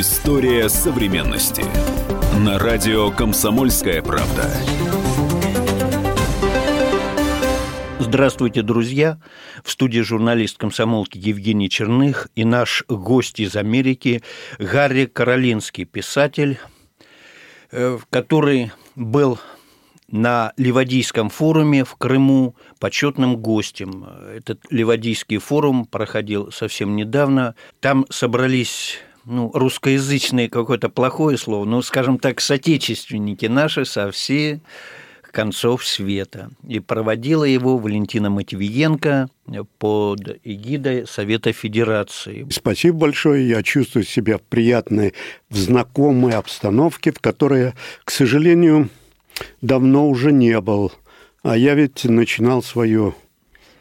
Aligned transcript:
История 0.00 0.68
современности. 0.68 1.64
На 2.38 2.56
радио 2.60 3.10
«Комсомольская 3.10 4.00
правда». 4.00 4.48
Здравствуйте, 7.98 8.62
друзья! 8.62 9.20
В 9.64 9.72
студии 9.72 9.98
журналист 9.98 10.56
комсомолки 10.56 11.18
Евгений 11.18 11.68
Черных 11.68 12.28
и 12.36 12.44
наш 12.44 12.84
гость 12.86 13.40
из 13.40 13.56
Америки 13.56 14.22
Гарри 14.60 15.06
Каролинский, 15.06 15.84
писатель, 15.84 16.60
э, 17.72 17.98
который 18.08 18.70
был 18.94 19.40
на 20.06 20.52
Ливадийском 20.56 21.28
форуме 21.28 21.82
в 21.82 21.96
Крыму 21.96 22.54
почетным 22.78 23.36
гостем. 23.36 24.06
Этот 24.32 24.60
Ливадийский 24.70 25.38
форум 25.38 25.86
проходил 25.86 26.52
совсем 26.52 26.94
недавно. 26.94 27.56
Там 27.80 28.06
собрались 28.10 29.00
ну, 29.28 29.50
русскоязычное 29.52 30.48
какое-то 30.48 30.88
плохое 30.88 31.36
слово, 31.36 31.64
ну, 31.64 31.82
скажем 31.82 32.18
так, 32.18 32.40
соотечественники 32.40 33.46
наши 33.46 33.84
со 33.84 34.10
всех 34.10 34.60
концов 35.30 35.86
света. 35.86 36.50
И 36.66 36.80
проводила 36.80 37.44
его 37.44 37.78
Валентина 37.78 38.30
Матвиенко 38.30 39.28
под 39.78 40.38
эгидой 40.42 41.06
Совета 41.06 41.52
Федерации. 41.52 42.46
Спасибо 42.50 42.98
большое. 42.98 43.48
Я 43.48 43.62
чувствую 43.62 44.04
себя 44.04 44.38
в 44.38 44.42
приятной, 44.42 45.14
в 45.50 45.56
знакомой 45.56 46.32
обстановке, 46.32 47.12
в 47.12 47.20
которой, 47.20 47.74
к 48.04 48.10
сожалению, 48.10 48.88
давно 49.60 50.08
уже 50.08 50.32
не 50.32 50.58
был. 50.60 50.92
А 51.42 51.56
я 51.56 51.74
ведь 51.74 52.04
начинал 52.04 52.62
свою, 52.62 53.14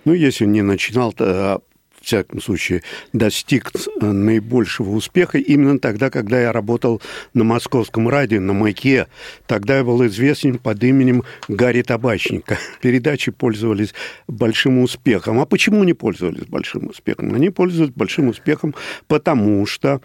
ну, 0.05 0.13
если 0.13 0.45
не 0.45 0.61
начинал, 0.61 1.13
то 1.13 1.61
всяком 2.07 2.41
случае, 2.41 2.83
достиг 3.13 3.71
наибольшего 4.01 4.91
успеха 4.91 5.37
именно 5.37 5.77
тогда, 5.77 6.09
когда 6.09 6.39
я 6.39 6.51
работал 6.51 7.01
на 7.33 7.43
московском 7.43 8.07
радио, 8.07 8.39
на 8.39 8.53
«Маяке». 8.53 9.07
Тогда 9.45 9.77
я 9.77 9.83
был 9.83 10.05
известен 10.07 10.57
под 10.57 10.83
именем 10.83 11.23
Гарри 11.47 11.81
Табачника. 11.81 12.57
Передачи 12.81 13.31
пользовались 13.31 13.93
большим 14.27 14.79
успехом. 14.79 15.39
А 15.39 15.45
почему 15.45 15.83
не 15.83 15.93
пользовались 15.93 16.45
большим 16.45 16.87
успехом? 16.87 17.33
Они 17.33 17.49
пользовались 17.49 17.93
большим 17.93 18.29
успехом, 18.29 18.73
потому 19.07 19.65
что 19.65 20.01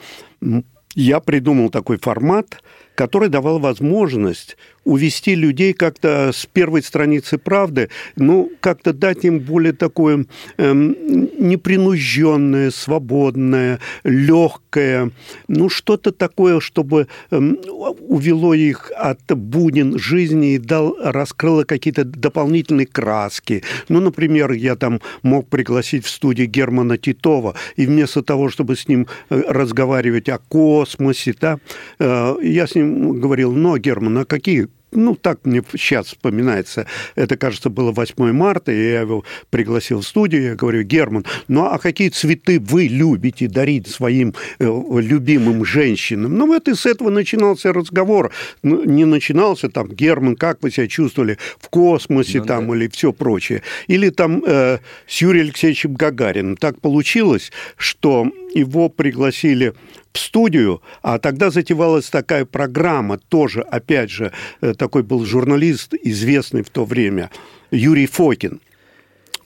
я 0.95 1.21
придумал 1.21 1.71
такой 1.71 1.99
формат, 1.99 2.63
который 3.03 3.29
давал 3.29 3.59
возможность 3.59 4.57
увести 4.85 5.35
людей 5.35 5.73
как-то 5.73 6.31
с 6.33 6.47
первой 6.47 6.83
страницы 6.83 7.39
правды, 7.39 7.89
ну, 8.17 8.51
как-то 8.61 8.93
дать 8.93 9.25
им 9.25 9.39
более 9.39 9.73
такое 9.73 10.25
эм, 10.57 10.97
непринужденное, 11.39 12.71
свободное, 12.71 13.79
легкое, 14.03 15.11
ну, 15.49 15.69
что-то 15.69 16.13
такое, 16.13 16.61
чтобы 16.61 17.07
эм, 17.31 17.59
увело 18.01 18.55
их 18.55 18.91
от 18.97 19.21
будин 19.29 19.99
жизни 19.99 20.55
и 20.55 20.59
дал, 20.59 20.97
раскрыло 21.01 21.65
какие-то 21.65 22.05
дополнительные 22.05 22.87
краски. 22.87 23.63
Ну, 23.89 24.01
например, 24.01 24.53
я 24.53 24.75
там 24.75 25.01
мог 25.23 25.49
пригласить 25.49 26.05
в 26.05 26.09
студию 26.09 26.49
Германа 26.49 26.99
Титова, 26.99 27.55
и 27.77 27.87
вместо 27.87 28.23
того, 28.23 28.49
чтобы 28.49 28.75
с 28.77 28.89
ним 28.89 29.07
э, 29.31 29.43
разговаривать 29.49 30.29
о 30.29 30.39
космосе, 30.39 31.35
да, 31.41 31.59
э, 32.01 32.35
я 32.43 32.67
с 32.67 32.75
ним 32.75 32.92
говорил, 32.93 33.53
но, 33.53 33.79
Герман, 33.79 34.19
а 34.19 34.25
какие 34.25 34.69
ну, 34.93 35.15
так 35.15 35.41
мне 35.45 35.63
сейчас 35.73 36.09
вспоминается, 36.09 36.87
это, 37.15 37.37
кажется, 37.37 37.71
было 37.71 37.93
8 37.93 38.33
марта, 38.33 38.73
и 38.73 38.91
я 38.91 39.01
его 39.01 39.25
пригласил 39.51 40.01
в 40.01 40.07
студию, 40.07 40.43
я 40.43 40.55
говорю, 40.55 40.83
Герман, 40.83 41.25
ну, 41.49 41.65
а 41.65 41.79
какие 41.79 42.11
цветы 42.11 42.61
вы 42.61 42.87
любите 42.87 43.49
дарить 43.49 43.89
своим 43.89 44.35
э, 44.59 44.65
любимым 44.67 45.65
женщинам? 45.65 46.37
Ну, 46.37 46.47
вот 46.47 46.69
и 46.69 46.75
с 46.75 46.87
этого 46.87 47.11
начинался 47.11 47.73
разговор. 47.73 48.33
Ну, 48.63 48.85
не 48.85 49.05
начинался 49.05 49.69
там, 49.69 49.89
Герман, 49.89 50.37
как 50.37 50.63
вы 50.63 50.71
себя 50.71 50.87
чувствовали 50.87 51.39
в 51.59 51.69
космосе 51.69 52.41
ну, 52.41 52.47
там 52.47 52.69
да. 52.69 52.77
или 52.77 52.89
все 52.89 53.13
прочее. 53.13 53.63
Или 53.87 54.11
там 54.11 54.45
э, 54.47 54.79
с 55.07 55.23
Юрием 55.23 55.47
Алексеевичем 55.47 55.95
Гагариным. 55.95 56.57
Так 56.57 56.81
получилось, 56.81 57.51
что 57.77 58.31
его 58.55 58.89
пригласили 58.89 59.73
в 60.13 60.19
студию, 60.19 60.83
а 61.03 61.19
тогда 61.19 61.51
затевалась 61.51 62.11
такая 62.11 62.45
программа, 62.45 63.19
тоже, 63.19 63.63
опять 63.63 64.11
же, 64.11 64.33
э, 64.61 64.75
такой 64.75 65.03
был 65.03 65.25
журналист, 65.25 65.95
известный 65.95 66.63
в 66.63 66.71
то 66.71 66.85
время, 66.85 67.31
Юрий 67.71 68.07
Фокин. 68.07 68.61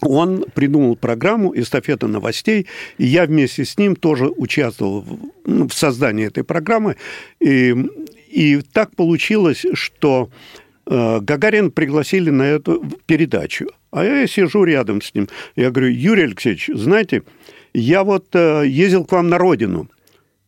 Он 0.00 0.44
придумал 0.54 0.97
программу 0.97 1.59
«Эстафета 1.59 2.06
новостей», 2.06 2.66
и 2.99 3.06
я 3.06 3.25
вместе 3.25 3.65
с 3.65 3.78
ним 3.78 3.97
тоже 3.97 4.27
участвовал 4.28 5.00
в, 5.00 5.19
ну, 5.47 5.69
в 5.69 5.75
создании 5.75 6.27
этой 6.27 6.44
программы. 6.44 6.97
И, 7.41 7.75
и 8.28 8.60
так 8.72 8.94
получилось, 8.94 9.65
что 9.72 10.28
э, 10.87 11.21
Гагарин 11.21 11.71
пригласили 11.71 12.31
на 12.31 12.43
эту 12.43 12.84
передачу. 13.06 13.69
А 13.91 14.04
я 14.04 14.27
сижу 14.27 14.65
рядом 14.65 15.00
с 15.00 15.15
ним. 15.15 15.28
Я 15.54 15.71
говорю, 15.71 15.91
Юрий 15.91 16.25
Алексеевич, 16.25 16.69
знаете, 16.75 17.22
я 17.72 18.04
вот 18.04 18.27
э, 18.34 18.65
ездил 18.66 19.04
к 19.04 19.12
вам 19.12 19.31
на 19.31 19.38
родину. 19.38 19.88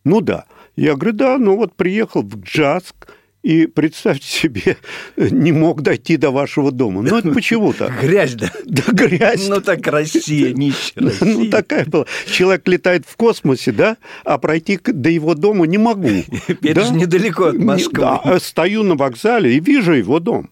Ну 0.08 0.22
да. 0.22 0.46
Я 0.74 0.94
говорю, 0.94 1.12
да, 1.12 1.38
ну 1.38 1.56
вот 1.56 1.74
приехал 1.74 2.22
в 2.22 2.40
Джаск, 2.40 3.12
и 3.42 3.66
представьте 3.66 4.26
себе, 4.28 4.76
не 5.16 5.52
мог 5.52 5.82
дойти 5.82 6.16
до 6.16 6.30
вашего 6.30 6.72
дома. 6.72 7.02
Ну, 7.02 7.18
это 7.18 7.30
почему-то. 7.30 7.92
Грязь, 8.02 8.34
да? 8.34 8.50
Да, 8.64 8.82
грязь. 8.92 9.48
Ну, 9.48 9.60
так 9.60 9.86
Россия, 9.86 10.52
нищая 10.54 10.92
ну, 10.96 11.08
Россия. 11.08 11.34
Ну, 11.34 11.50
такая 11.50 11.84
была. 11.84 12.06
Человек 12.30 12.66
летает 12.66 13.04
в 13.06 13.16
космосе, 13.16 13.72
да, 13.72 13.96
а 14.24 14.38
пройти 14.38 14.78
до 14.82 15.10
его 15.10 15.34
дома 15.34 15.66
не 15.66 15.78
могу. 15.78 16.08
Это 16.48 16.74
да? 16.74 16.84
же 16.84 16.94
недалеко 16.94 17.44
от 17.46 17.58
Москвы. 17.58 18.00
Да, 18.00 18.38
стою 18.40 18.82
на 18.82 18.96
вокзале 18.96 19.56
и 19.56 19.60
вижу 19.60 19.92
его 19.92 20.20
дом. 20.20 20.50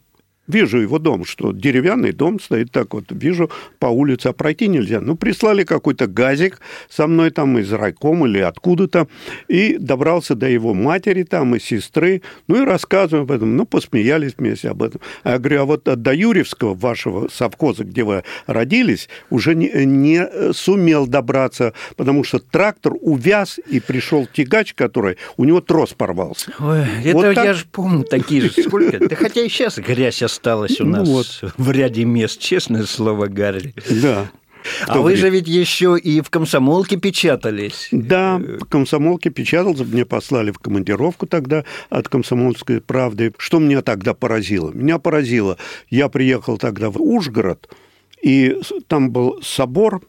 Вижу 0.48 0.78
его 0.78 0.98
дом, 0.98 1.24
что 1.24 1.52
деревянный 1.52 2.12
дом 2.12 2.40
стоит 2.40 2.70
так 2.70 2.94
вот, 2.94 3.04
вижу 3.10 3.50
по 3.78 3.86
улице, 3.86 4.28
а 4.28 4.32
пройти 4.32 4.68
нельзя. 4.68 5.00
Ну, 5.00 5.16
прислали 5.16 5.64
какой-то 5.64 6.06
газик 6.06 6.60
со 6.88 7.06
мной 7.06 7.30
там 7.30 7.58
из 7.58 7.72
райком 7.72 8.26
или 8.26 8.38
откуда-то, 8.38 9.08
и 9.48 9.76
добрался 9.78 10.34
до 10.34 10.48
его 10.48 10.74
матери 10.74 11.24
там 11.24 11.56
и 11.56 11.60
сестры, 11.60 12.22
ну 12.48 12.62
и 12.62 12.64
рассказываю 12.64 13.22
об 13.22 13.32
этом, 13.32 13.56
ну, 13.56 13.66
посмеялись 13.66 14.34
вместе 14.36 14.68
об 14.70 14.82
этом. 14.82 15.00
А 15.24 15.32
я 15.32 15.38
говорю, 15.38 15.62
а 15.62 15.64
вот 15.64 15.84
до 15.84 16.14
Юрьевского, 16.14 16.74
вашего 16.74 17.28
совхоза, 17.28 17.84
где 17.84 18.04
вы 18.04 18.22
родились, 18.46 19.08
уже 19.30 19.54
не, 19.54 19.70
не 19.84 20.52
сумел 20.52 21.06
добраться, 21.06 21.72
потому 21.96 22.24
что 22.24 22.38
трактор 22.38 22.94
увяз, 23.00 23.58
и 23.68 23.80
пришел 23.80 24.26
тягач, 24.26 24.74
который, 24.74 25.16
у 25.36 25.44
него 25.44 25.60
трос 25.60 25.92
порвался. 25.94 26.52
Ой, 26.58 26.84
это 27.04 27.16
вот 27.16 27.34
так... 27.34 27.44
я 27.44 27.52
же 27.54 27.64
помню 27.70 28.04
такие 28.04 28.42
же, 28.42 28.50
сколько, 28.50 29.08
да 29.08 29.16
хотя 29.16 29.40
и 29.42 29.48
сейчас 29.48 29.78
грязь 29.78 30.22
осталось 30.36 30.80
у 30.80 30.84
ну 30.84 30.98
нас 30.98 31.08
вот. 31.08 31.52
в 31.56 31.70
ряде 31.70 32.04
мест, 32.04 32.38
честное 32.38 32.84
слово, 32.84 33.26
Гарри. 33.26 33.74
Да. 34.02 34.30
А 34.88 34.98
вы 34.98 35.14
же 35.14 35.30
ведь 35.30 35.46
еще 35.46 35.96
и 35.96 36.20
в 36.20 36.28
комсомолке 36.28 36.96
печатались. 36.96 37.88
Да, 37.92 38.38
в 38.38 38.64
комсомолке 38.64 39.30
печатался, 39.30 39.84
мне 39.84 40.04
послали 40.04 40.50
в 40.50 40.58
командировку 40.58 41.26
тогда 41.26 41.64
от 41.88 42.08
комсомольской 42.08 42.80
правды. 42.80 43.32
Что 43.38 43.60
меня 43.60 43.82
тогда 43.82 44.12
поразило? 44.12 44.72
Меня 44.72 44.98
поразило, 44.98 45.56
я 45.88 46.08
приехал 46.08 46.58
тогда 46.58 46.90
в 46.90 47.00
Ужгород, 47.00 47.68
и 48.22 48.58
там 48.88 49.12
был 49.12 49.40
собор, 49.40 50.02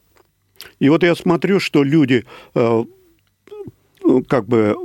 и 0.79 0.89
вот 0.89 1.03
я 1.03 1.13
смотрю, 1.15 1.59
что 1.59 1.83
люди 1.83 2.25
э, 2.55 2.83
ну, 4.03 4.23
как 4.23 4.47
бы 4.47 4.75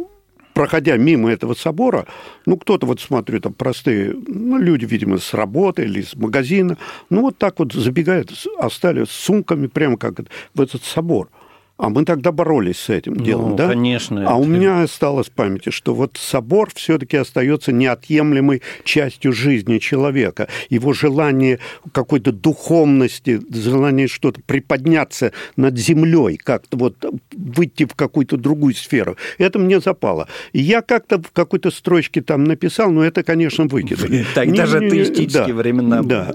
проходя 0.55 0.97
мимо 0.97 1.31
этого 1.31 1.55
собора, 1.55 2.07
ну, 2.47 2.57
кто-то 2.57 2.87
вот, 2.87 3.01
смотрю, 3.01 3.41
там 3.41 3.53
простые 3.53 4.15
ну, 4.27 4.59
люди, 4.59 4.85
видимо, 4.85 5.19
с 5.19 5.35
работы 5.35 5.85
или 5.85 6.03
с 6.03 6.15
магазина, 6.15 6.79
ну, 7.11 7.23
вот 7.23 7.39
так 7.39 7.59
вот 7.59 7.73
забегают, 7.73 8.33
остались 8.59 9.09
с 9.09 9.13
сумками 9.13 9.67
прямо 9.67 9.97
как 9.97 10.21
в 10.55 10.61
этот 10.61 10.83
собор– 10.85 11.29
а 11.83 11.89
мы 11.89 12.05
тогда 12.05 12.31
боролись 12.31 12.79
с 12.79 12.91
этим 12.91 13.15
ну, 13.15 13.25
делом, 13.25 13.57
да? 13.57 13.67
конечно. 13.67 14.25
А 14.29 14.37
у 14.37 14.45
меня 14.45 14.83
осталось 14.83 15.27
в 15.27 15.33
памяти, 15.33 15.71
что 15.71 15.97
вот 15.97 16.17
собор 16.17 16.71
все-таки 16.73 17.17
остается 17.17 17.73
неотъемлемой 17.73 18.63
частью 18.85 19.33
жизни 19.33 19.79
человека. 19.79 20.47
Его 20.71 20.93
желание 20.93 21.59
какой-то 21.91 22.31
духовности, 22.31 23.41
желание 23.53 24.07
что-то 24.07 24.41
приподняться 24.47 25.33
над 25.57 25.77
землей, 25.77 26.37
как-то 26.37 26.77
вот 26.77 27.05
выйти 27.33 27.85
в 27.85 27.97
какую-то 27.97 28.37
другую 28.37 28.75
сферу. 28.75 29.17
Это 29.39 29.59
мне 29.59 29.81
запало. 29.81 30.29
И 30.53 30.61
я 30.61 30.83
как-то 30.83 31.19
в 31.19 31.33
какой-то 31.33 31.73
строчке 31.73 32.23
там 32.23 32.45
написал, 32.45 32.93
но 32.93 33.03
это, 33.05 33.25
конечно, 33.25 33.65
выкинули. 33.65 34.25
Тогда 34.37 34.67
же 34.67 34.87
атеистические 34.87 35.55
времена 35.55 36.05
Да, 36.05 36.31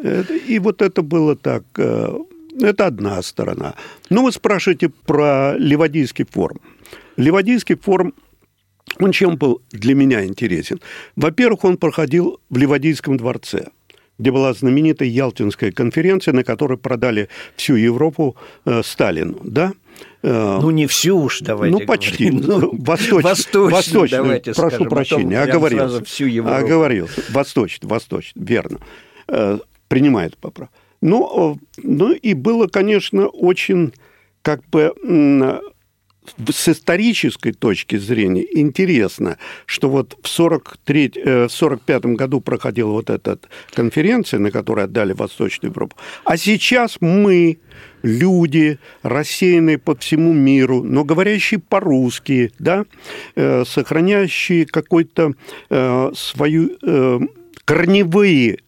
и 0.46 0.60
вот 0.60 0.82
это 0.82 1.02
было 1.04 1.38
так 1.38 1.64
э, 1.78 2.18
это 2.60 2.88
одна 2.88 3.22
сторона. 3.22 3.76
Но 4.10 4.24
вы 4.24 4.32
спрашиваете 4.32 4.90
про 4.90 5.56
Ливадийский 5.58 6.26
форум. 6.26 6.60
Ливадийский 7.18 7.76
форум 7.76 8.14
он 9.00 9.12
чем 9.12 9.38
был 9.38 9.62
для 9.72 9.96
меня 9.96 10.26
интересен? 10.26 10.80
Во-первых, 11.16 11.64
он 11.66 11.78
проходил 11.78 12.40
в 12.50 12.58
Ливадийском 12.58 13.18
дворце. 13.18 13.68
где 14.18 14.32
была 14.32 14.54
знаменитая 14.54 15.08
Ялтинская 15.08 15.72
конференция, 15.72 16.34
на 16.34 16.44
которой 16.44 16.78
продали 16.78 17.30
всю 17.56 17.76
Европу 17.76 18.36
э, 18.66 18.82
Сталину, 18.84 19.40
да? 19.44 19.74
Э, 20.24 20.60
ну, 20.60 20.72
не 20.72 20.88
всю 20.88 21.20
уж, 21.20 21.42
давайте 21.42 21.78
Ну, 21.78 21.86
почти. 21.86 22.32
Ну, 22.32 22.72
восточную. 22.74 23.22
Восточную, 23.22 23.70
восточную 23.70 24.10
давайте 24.10 24.54
прошу 24.54 24.70
скажем, 24.70 24.90
прощения, 24.90 25.42
оговорился. 25.42 26.04
Всю 26.04 26.26
Европу. 26.26 26.56
Оговорился. 26.56 27.24
Восточный, 27.30 27.88
восточный, 27.88 28.44
верно. 28.44 28.80
Э, 29.28 29.60
принимает 29.88 30.36
поправку. 30.38 30.74
Ну, 31.02 31.60
ну, 31.78 32.14
и 32.14 32.34
было, 32.34 32.68
конечно, 32.68 33.28
очень 33.28 33.94
как 34.42 34.64
бы 34.70 34.94
с 36.50 36.68
исторической 36.68 37.52
точки 37.52 37.98
зрения 37.98 38.46
интересно, 38.52 39.38
что 39.66 39.90
вот 39.90 40.18
в 40.22 40.28
43, 40.28 41.48
45 41.50 42.06
э, 42.06 42.08
году 42.14 42.42
проходила 42.42 42.92
вот 42.92 43.10
эта 43.10 43.40
конференция, 43.74 44.40
на 44.40 44.52
которой 44.52 44.86
отдали 44.86 45.14
Восточную 45.14 45.72
Европу, 45.72 45.96
а 46.24 46.38
сейчас 46.38 46.98
мы, 47.00 47.60
люди, 48.02 48.80
рассеянные 49.04 49.78
по 49.78 49.96
всему 49.96 50.34
миру, 50.34 50.84
но 50.84 51.04
говорящие 51.04 51.60
по-русски, 51.60 52.52
да, 52.60 52.86
э, 53.36 53.64
сохраняющие 53.66 54.66
какой-то 54.66 55.34
э, 55.70 56.12
свою 56.16 56.78
корневые 57.66 58.60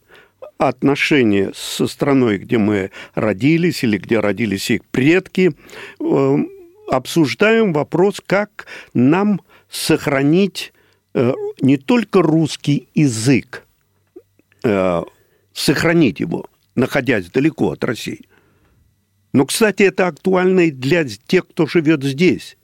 отношения 0.59 1.51
со 1.55 1.87
страной, 1.87 2.37
где 2.37 2.57
мы 2.57 2.91
родились 3.15 3.83
или 3.83 3.97
где 3.97 4.19
родились 4.19 4.69
их 4.69 4.85
предки, 4.85 5.53
обсуждаем 6.89 7.71
вопрос, 7.73 8.21
как 8.23 8.67
нам 8.93 9.41
сохранить 9.69 10.73
э, 11.13 11.33
не 11.61 11.77
только 11.77 12.21
русский 12.21 12.89
язык, 12.93 13.65
э, 14.63 15.03
сохранить 15.53 16.19
его, 16.19 16.45
находясь 16.75 17.29
далеко 17.29 17.71
от 17.71 17.83
России. 17.83 18.25
Но, 19.31 19.45
кстати, 19.45 19.83
это 19.83 20.07
актуально 20.07 20.61
и 20.61 20.71
для 20.71 21.05
тех, 21.05 21.47
кто 21.47 21.67
живет 21.67 22.03
здесь. 22.03 22.57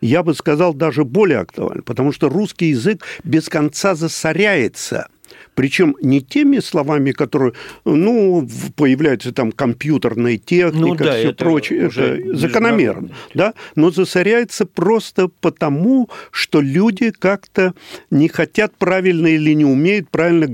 Я 0.00 0.22
бы 0.22 0.34
сказал, 0.34 0.74
даже 0.74 1.04
более 1.04 1.38
актуально, 1.38 1.82
потому 1.82 2.12
что 2.12 2.28
русский 2.28 2.66
язык 2.66 3.04
без 3.24 3.48
конца 3.48 3.94
засоряется– 3.94 5.08
причем 5.58 5.96
не 6.00 6.20
теми 6.20 6.60
словами, 6.60 7.10
которые, 7.10 7.52
ну, 7.84 8.48
появляются 8.76 9.32
там 9.32 9.50
компьютерная 9.50 10.38
техника, 10.38 10.78
ну, 10.78 10.94
да, 10.94 11.18
все 11.18 11.32
прочее, 11.32 11.88
это 11.88 12.36
закономерно, 12.36 13.08
да, 13.34 13.54
но 13.74 13.90
засоряется 13.90 14.66
просто 14.66 15.26
потому, 15.40 16.08
что 16.30 16.60
люди 16.60 17.10
как-то 17.10 17.74
не 18.12 18.28
хотят 18.28 18.76
правильно 18.78 19.26
или 19.26 19.52
не 19.52 19.64
умеют 19.64 20.10
правильно 20.10 20.46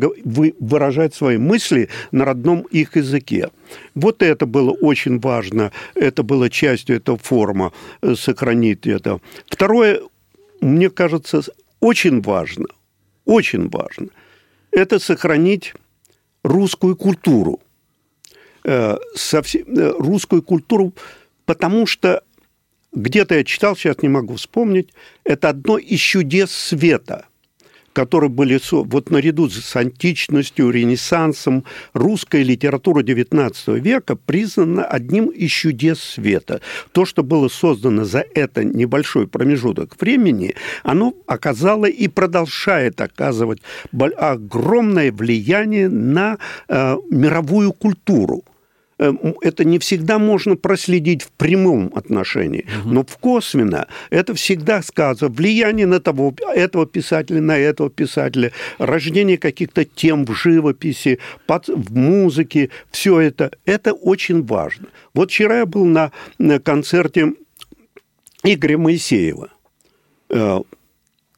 выражать 0.59 1.15
свои 1.15 1.37
мысли 1.37 1.91
на 2.11 2.25
родном 2.25 2.63
их 2.73 2.97
языке. 2.97 3.51
Вот 3.95 4.23
это 4.23 4.47
было 4.47 4.71
очень 4.71 5.21
важно, 5.21 5.71
это 5.95 6.23
было 6.23 6.49
частью 6.49 6.97
этого 6.97 7.19
форума, 7.19 7.73
э, 8.01 8.15
сохранить 8.15 8.87
это. 8.87 9.21
Второе, 9.51 10.01
мне 10.63 10.89
кажется, 10.89 11.43
очень 11.81 12.23
важно, 12.23 12.69
очень 13.27 13.69
важно– 13.69 14.09
это 14.75 14.99
сохранить 14.99 15.75
русскую 16.43 16.97
культуру. 16.97 17.61
Э, 18.65 18.97
э, 19.33 19.95
русскую 19.99 20.43
культуру, 20.43 20.95
потому 21.45 21.87
что 21.87 22.23
где-то 22.93 23.35
я 23.35 23.45
читал, 23.45 23.77
сейчас 23.77 24.03
не 24.03 24.09
могу 24.09 24.37
вспомнить, 24.37 24.91
это 25.25 25.51
одно 25.51 25.79
из 25.79 26.01
чудес 26.01 26.51
света– 26.51 27.27
которые 27.95 28.29
были 28.29 28.61
вот 28.71 29.11
наряду 29.11 29.49
с 29.49 29.77
античностью, 29.77 30.71
ренессансом, 30.71 31.65
русская 31.95 32.43
литература 32.43 33.03
XIX 33.03 33.81
века 33.81 34.17
признана 34.17 34.85
одним 34.85 35.29
из 35.29 35.51
чудес 35.51 36.01
света. 36.01 36.61
То, 36.93 37.07
что 37.07 37.23
было 37.23 37.49
создано 37.49 38.05
за 38.05 38.25
это 38.35 38.65
небольшой 38.65 39.27
промежуток 39.27 39.99
времени, 40.01 40.55
оно 40.83 41.15
оказало 41.27 41.87
и 41.87 42.09
продолжает 42.09 43.01
оказывать 43.01 43.63
огромное 44.19 45.13
влияние 45.13 45.89
на 45.89 46.39
э, 46.69 46.97
мировую 47.11 47.73
культуру. 47.73 48.43
Эм, 48.99 49.35
это 49.41 49.65
не 49.65 49.79
всегда 49.79 50.19
можно 50.19 50.57
проследить 50.57 51.23
в 51.23 51.33
прямом 51.33 51.91
отношении, 51.95 52.67
но 52.85 53.03
в 53.05 53.17
косвенно 53.19 53.89
это 54.11 54.35
всегда 54.35 54.83
сказано 54.83 55.33
влияние 55.33 55.87
на 55.87 56.01
того, 56.01 56.33
этого 56.55 56.87
писателя, 56.87 57.41
на 57.41 57.59
этого 57.59 57.91
писателя, 57.91 58.53
рождение 58.79 59.37
каких-то 59.37 59.85
тем 59.85 60.25
в 60.25 60.35
живописи, 60.35 61.19
в 61.49 61.97
музыке, 61.97 62.71
все 62.93 63.21
это, 63.21 63.51
это 63.65 63.93
очень 63.93 64.45
важно. 64.45 64.89
Вот 65.13 65.31
вчера 65.31 65.59
я 65.59 65.67
был 65.67 65.85
на 65.87 66.13
концерте 66.63 67.33
Игоря 68.45 68.79
Моисеева. 68.79 69.49
Э, 70.31 70.61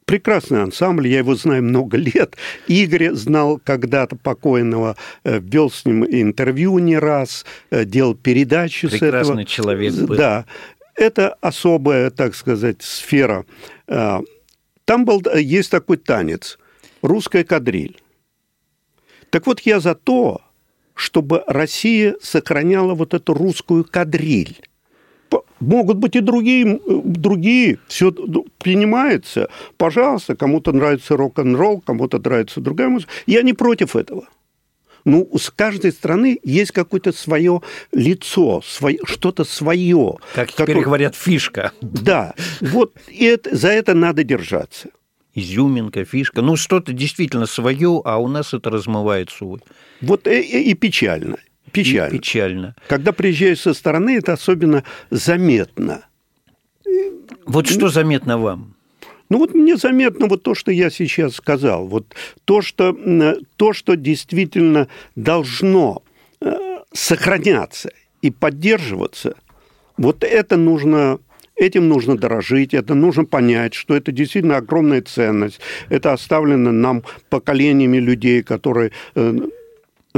прекрасный 0.07 0.63
ансамбль, 0.63 1.09
я 1.09 1.19
его 1.19 1.35
знаю 1.35 1.63
много 1.63 1.99
лет. 1.99 2.37
Игорь 2.67 3.11
знал 3.13 3.61
когда-то 3.63 4.17
покойного, 4.17 4.97
э, 5.25 5.41
вел 5.41 5.71
с 5.71 5.85
ним 5.85 6.05
интервью 6.05 6.79
не 6.79 6.97
раз, 6.97 7.45
э, 7.71 7.85
делал 7.85 8.15
передачи 8.15 8.89
Прекрасный 8.89 9.11
с 9.11 9.27
этого. 9.27 9.45
Человек 9.45 9.95
был. 9.95 10.17
Да. 10.17 10.47
Это 10.95 11.37
особая, 11.43 12.11
так 12.11 12.35
сказать, 12.35 12.83
сфера. 12.83 13.45
Э, 13.87 14.21
там 14.87 15.05
был, 15.05 15.23
есть 15.35 15.71
такой 15.71 15.99
танец 15.99 16.59
«Русская 17.03 17.45
кадриль». 17.45 18.01
Так 19.31 19.47
вот, 19.47 19.61
я 19.61 19.81
за 19.81 19.95
то, 19.95 20.41
чтобы 20.95 21.43
Россия 21.47 22.17
сохраняла 22.23 22.95
вот 22.95 23.13
эту 23.13 23.35
русскую 23.35 23.85
кадриль 23.85 24.57
Могут 25.59 25.97
быть 25.97 26.15
и 26.17 26.21
другие, 26.21 26.81
другие, 26.87 27.79
все 27.89 28.13
принимается. 28.59 29.49
Пожалуйста, 29.79 30.37
кому-то 30.37 30.73
нравится 30.73 31.17
рок-н-ролл, 31.17 31.81
кому-то 31.81 32.19
нравится 32.19 32.61
другая 32.61 32.89
музыка. 32.89 33.11
Я 33.27 33.43
не 33.43 33.55
против 33.55 33.97
этого. 33.97 34.29
Ну, 35.07 35.31
с 35.39 35.51
каждой 35.51 35.93
страны 35.93 36.39
есть 36.43 36.73
какое-то 36.73 37.13
свое 37.13 37.63
лицо, 37.93 38.61
свое, 38.65 38.99
что-то 39.05 39.45
свое. 39.45 40.17
Как 40.35 40.53
теперь 40.53 40.67
которое... 40.67 40.85
говорят, 40.85 41.15
фишка. 41.15 41.73
Да, 41.81 42.35
вот 42.61 42.93
и 43.09 43.25
это, 43.25 43.55
за 43.57 43.69
это 43.69 43.95
надо 43.95 44.25
держаться. 44.25 44.91
Изюминка, 45.33 46.05
фишка. 46.05 46.43
Ну, 46.43 46.57
что-то 46.57 46.93
действительно 46.93 47.47
свое, 47.47 48.03
а 48.05 48.19
у 48.19 48.27
нас 48.27 48.53
это 48.53 48.69
размывается. 48.69 49.45
Вот 50.01 50.27
и, 50.27 50.41
и, 50.41 50.71
и 50.71 50.75
печально 50.75 51.39
печально. 51.73 52.19
Печально. 52.19 52.77
Когда 52.89 53.13
приезжаешь 53.13 53.61
со 53.61 53.75
стороны, 53.75 54.17
это 54.17 54.33
особенно 54.33 54.85
заметно. 55.11 56.05
Вот 57.45 57.69
что 57.69 57.89
заметно 57.89 58.39
вам? 58.39 58.75
Ну 59.29 59.39
вот 59.39 59.55
мне 59.55 59.77
заметно 59.77 60.27
вот 60.27 60.43
то, 60.43 60.55
что 60.55 60.71
я 60.71 60.91
сейчас 60.91 61.35
сказал, 61.35 61.87
вот 61.87 62.15
то, 62.45 62.63
что, 62.63 62.97
то, 63.57 63.73
что 63.73 63.97
действительно 63.97 64.89
должно 65.17 66.03
э, 66.41 66.57
сохраняться 66.93 67.91
и 68.23 68.31
поддерживаться, 68.31 69.35
вот 69.97 70.23
это 70.23 70.57
нужно 70.57 71.19
Этим 71.59 71.89
нужно 71.89 72.19
дорожить, 72.19 72.75
это 72.75 72.95
нужно 72.95 73.25
понять, 73.25 73.73
что 73.73 73.97
это 73.97 74.13
действительно 74.13 74.59
огромная 74.59 75.01
ценность. 75.01 75.59
Это 75.89 76.13
оставлено 76.13 76.71
нам 76.71 77.03
поколениями 77.31 77.97
людей, 77.97 78.43
которые 78.43 78.93
э, 79.15 79.39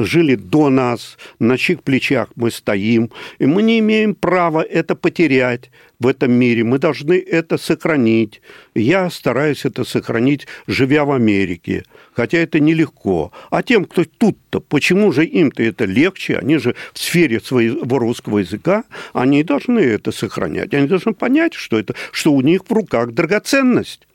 жили 0.05 0.35
до 0.35 0.71
нас, 0.71 1.19
на 1.39 1.57
чьих 1.57 1.83
плечах 1.83 2.29
мы 2.37 2.51
стоим, 2.51 3.11
и 3.39 3.47
мы 3.47 3.63
не 3.63 3.79
имеем 3.79 4.15
права 4.15 4.63
это 4.63 4.95
потерять 4.95 5.71
в 6.01 6.07
этом 6.07 6.33
мире, 6.33 6.65
мы 6.65 6.79
должны 6.79 7.19
это 7.19 7.59
сохранить. 7.59 8.41
Я 8.75 9.11
стараюсь 9.11 9.65
это 9.65 9.85
сохранить, 9.85 10.47
живя 10.67 11.05
в 11.05 11.13
Америке, 11.13 11.85
хотя 12.13 12.39
это 12.39 12.61
нелегко. 12.61 13.33
А 13.51 13.63
тем, 13.63 13.85
кто 13.85 14.05
тут-то, 14.05 14.61
почему 14.61 15.13
же 15.13 15.25
им-то 15.25 15.63
это 15.63 15.85
легче, 15.85 16.37
они 16.37 16.59
же 16.59 16.75
в 16.93 16.99
сфере 16.99 17.41
своего 17.41 17.99
русского 17.99 18.39
языка, 18.39 18.85
они 19.13 19.43
должны 19.43 19.81
это 19.81 20.13
сохранять, 20.13 20.73
они 20.75 20.87
должны 20.87 21.15
понять, 21.15 21.55
что, 21.55 21.79
это, 21.79 21.95
что 22.13 22.33
у 22.33 22.41
них 22.41 22.63
в 22.69 22.73
руках 22.73 23.13
драгоценность. 23.13 24.07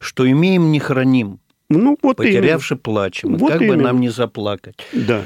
Что 0.00 0.28
имеем, 0.28 0.72
не 0.72 0.80
храним. 0.80 1.38
Ну, 1.78 1.98
вот 2.02 2.16
Потерявши 2.16 2.74
именно. 2.74 2.82
плачем. 2.82 3.36
Вот 3.36 3.52
как 3.52 3.62
именно. 3.62 3.76
бы 3.76 3.82
нам 3.82 4.00
не 4.00 4.08
заплакать. 4.08 4.76
Да. 4.92 5.22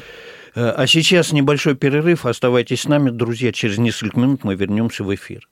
Э, 0.54 0.72
а 0.76 0.86
сейчас 0.86 1.32
небольшой 1.32 1.74
перерыв. 1.74 2.26
Оставайтесь 2.26 2.82
с 2.82 2.88
нами, 2.88 3.10
друзья. 3.10 3.52
Через 3.52 3.78
несколько 3.78 4.18
минут 4.18 4.44
мы 4.44 4.54
вернемся 4.54 5.04
в 5.04 5.14
эфир. 5.14 5.48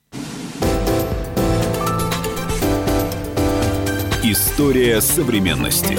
История 4.23 5.01
современности. 5.01 5.97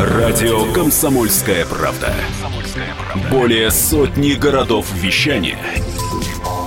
Радио 0.00 0.72
«Комсомольская 0.72 1.66
правда». 1.66 2.14
Более 3.30 3.70
сотни 3.70 4.32
городов 4.32 4.90
вещания– 4.94 5.58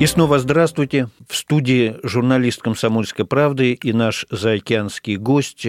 И 0.00 0.06
снова 0.06 0.40
здравствуйте. 0.40 1.08
В 1.28 1.36
студии 1.36 1.96
журналист 2.02 2.60
«Комсомольской 2.62 3.24
правды» 3.24 3.74
и 3.74 3.92
наш 3.92 4.26
заокеанский 4.28 5.16
гость, 5.16 5.66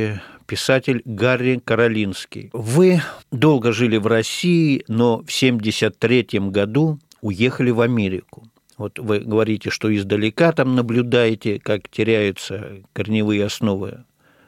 писатель 0.47 1.03
Гарри 1.05 1.61
Каролинский. 1.63 2.49
Вы 2.51 3.01
долго 3.31 3.71
жили 3.71 3.97
в 3.97 4.07
России, 4.07 4.83
но 4.87 5.17
в 5.17 5.29
1973 5.29 6.39
году 6.49 6.99
уехали 7.21 7.69
в 7.69 7.81
Америку. 7.81 8.47
Вот 8.77 8.97
вы 8.97 9.19
говорите, 9.19 9.69
что 9.69 9.95
издалека 9.95 10.51
там 10.53 10.75
наблюдаете, 10.75 11.59
как 11.59 11.87
теряются 11.87 12.81
корневые 12.93 13.45
основы 13.45 14.05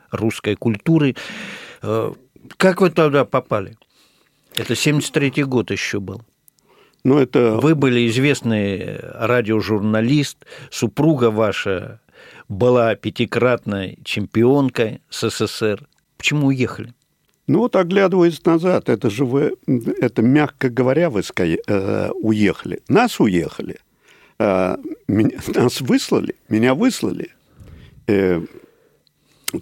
русской 0.10 0.56
культуры. 0.56 1.16
Э, 1.84 2.14
как 2.58 2.82
вы 2.82 2.90
туда 2.90 3.26
попали? 3.26 3.78
Это 4.56 4.76
73 4.76 5.44
год 5.44 5.70
еще 5.70 6.00
был. 6.00 6.24
Ну, 7.04 7.18
это... 7.18 7.60
Вы 7.62 7.76
были 7.76 8.08
известный 8.08 9.00
радиожурналист, 9.14 10.46
супруга 10.70 11.32
ваша 11.32 12.02
была 12.50 12.96
пятикратной 12.96 14.00
чемпионкой 14.04 15.02
СССР. 15.10 15.88
Почему 16.18 16.48
уехали? 16.48 16.94
Ну 17.48 17.60
вот 17.60 17.76
оглядываясь 17.78 18.44
назад, 18.44 18.90
это 18.90 19.10
же 19.10 19.24
вы, 19.24 19.56
это 19.68 20.22
мягко 20.22 20.70
говоря, 20.70 21.10
вы 21.10 21.22
э, 21.38 22.10
уехали. 22.12 22.82
Нас 22.90 23.22
уехали. 23.22 23.80
Э, 24.38 24.76
меня, 25.08 25.38
нас 25.56 25.80
выслали, 25.80 26.36
меня 26.50 26.76
выслали. 26.76 27.32
Э, 28.08 28.42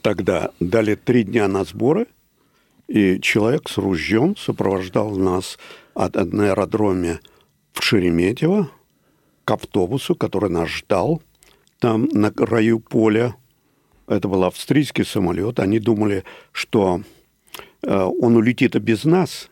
тогда 0.02 0.50
дали 0.60 0.96
три 0.96 1.24
дня 1.24 1.48
на 1.48 1.64
сборы, 1.64 2.08
и 2.88 3.20
человек 3.22 3.70
с 3.70 3.78
ружьем 3.78 4.36
сопровождал 4.36 5.12
нас 5.16 5.60
на 5.96 6.50
аэродроме 6.50 7.20
в 7.74 7.82
Шереметьево 7.82 8.70
к 9.46 9.52
автобусу, 9.52 10.16
который 10.16 10.50
нас 10.50 10.70
ждал 10.70 11.22
там 11.80 12.06
на 12.12 12.32
краю 12.32 12.80
поля. 12.80 13.36
Это 14.08 14.28
был 14.28 14.44
австрийский 14.44 15.06
самолет. 15.06 15.60
Они 15.60 15.80
думали, 15.80 16.24
что 16.52 17.02
э, 17.82 17.96
он 17.96 18.36
улетит 18.36 18.76
и 18.76 18.80
без 18.80 19.04
нас, 19.04 19.50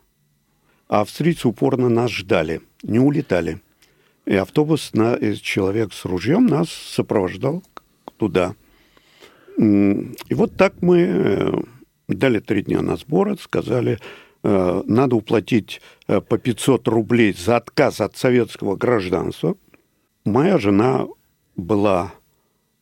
а 0.88 1.02
австрийцы 1.02 1.48
упорно 1.48 1.90
нас 1.90 2.12
ждали, 2.12 2.62
не 2.84 3.00
улетали. 3.00 3.62
И 4.26 4.36
автобус, 4.36 4.94
на, 4.94 5.16
и 5.16 5.36
человек 5.36 5.94
с 5.94 6.06
ружьем 6.06 6.46
нас 6.46 6.70
сопровождал 6.70 7.64
туда. 8.18 8.56
И 9.58 10.34
вот 10.34 10.56
так 10.56 10.74
мы 10.82 11.00
э, 11.02 11.52
дали 12.08 12.40
три 12.40 12.64
дня 12.64 12.82
на 12.82 12.96
сборы, 12.96 13.38
сказали, 13.38 13.98
Э, 13.98 14.02
надо 14.44 15.16
уплатить 15.16 15.82
э, 16.08 16.20
по 16.22 16.38
500 16.38 16.88
рублей 16.88 17.34
за 17.34 17.58
отказ 17.58 18.02
от 18.02 18.18
советского 18.18 18.76
гражданства. 18.76 19.56
Моя 20.26 20.58
жена 20.58 21.08
была 21.56 22.14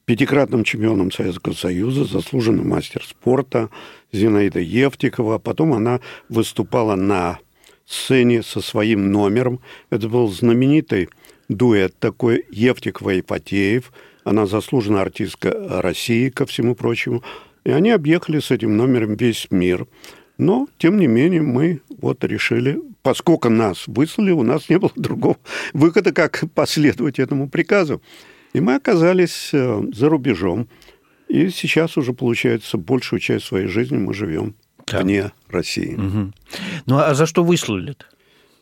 пятикратным 0.05 0.63
чемпионом 0.63 1.11
Советского 1.11 1.53
Союза, 1.53 2.05
заслуженный 2.05 2.63
мастер 2.63 3.03
спорта 3.03 3.69
Зинаида 4.11 4.59
Евтикова. 4.59 5.37
Потом 5.37 5.73
она 5.73 6.01
выступала 6.29 6.95
на 6.95 7.39
сцене 7.85 8.43
со 8.43 8.61
своим 8.61 9.11
номером. 9.11 9.61
Это 9.89 10.09
был 10.09 10.27
знаменитый 10.29 11.09
дуэт 11.47 11.97
такой 11.99 12.45
Евтикова 12.51 13.11
и 13.11 13.21
Потеев. 13.21 13.91
Она 14.23 14.45
заслуженная 14.45 15.01
артистка 15.01 15.81
России, 15.81 16.29
ко 16.29 16.45
всему 16.45 16.75
прочему. 16.75 17.23
И 17.63 17.71
они 17.71 17.91
объехали 17.91 18.39
с 18.39 18.51
этим 18.51 18.75
номером 18.77 19.15
весь 19.15 19.47
мир. 19.51 19.87
Но, 20.41 20.67
тем 20.79 20.97
не 20.97 21.05
менее, 21.05 21.43
мы 21.43 21.81
вот 22.01 22.23
решили, 22.23 22.81
поскольку 23.03 23.49
нас 23.49 23.83
выслали, 23.85 24.31
у 24.31 24.41
нас 24.41 24.69
не 24.69 24.79
было 24.79 24.91
другого 24.95 25.37
выхода, 25.71 26.11
как 26.11 26.45
последовать 26.55 27.19
этому 27.19 27.47
приказу. 27.47 28.01
И 28.53 28.59
мы 28.59 28.73
оказались 28.73 29.51
э, 29.53 29.83
за 29.93 30.09
рубежом. 30.09 30.67
И 31.27 31.49
сейчас 31.49 31.95
уже, 31.95 32.13
получается, 32.13 32.79
большую 32.79 33.19
часть 33.19 33.45
своей 33.45 33.67
жизни 33.67 33.97
мы 33.97 34.15
живем 34.15 34.55
да. 34.87 35.01
вне 35.01 35.31
России. 35.47 35.93
Угу. 35.93 36.33
Ну, 36.87 36.97
а 36.97 37.13
за 37.13 37.27
что 37.27 37.43
выслали-то? 37.43 38.05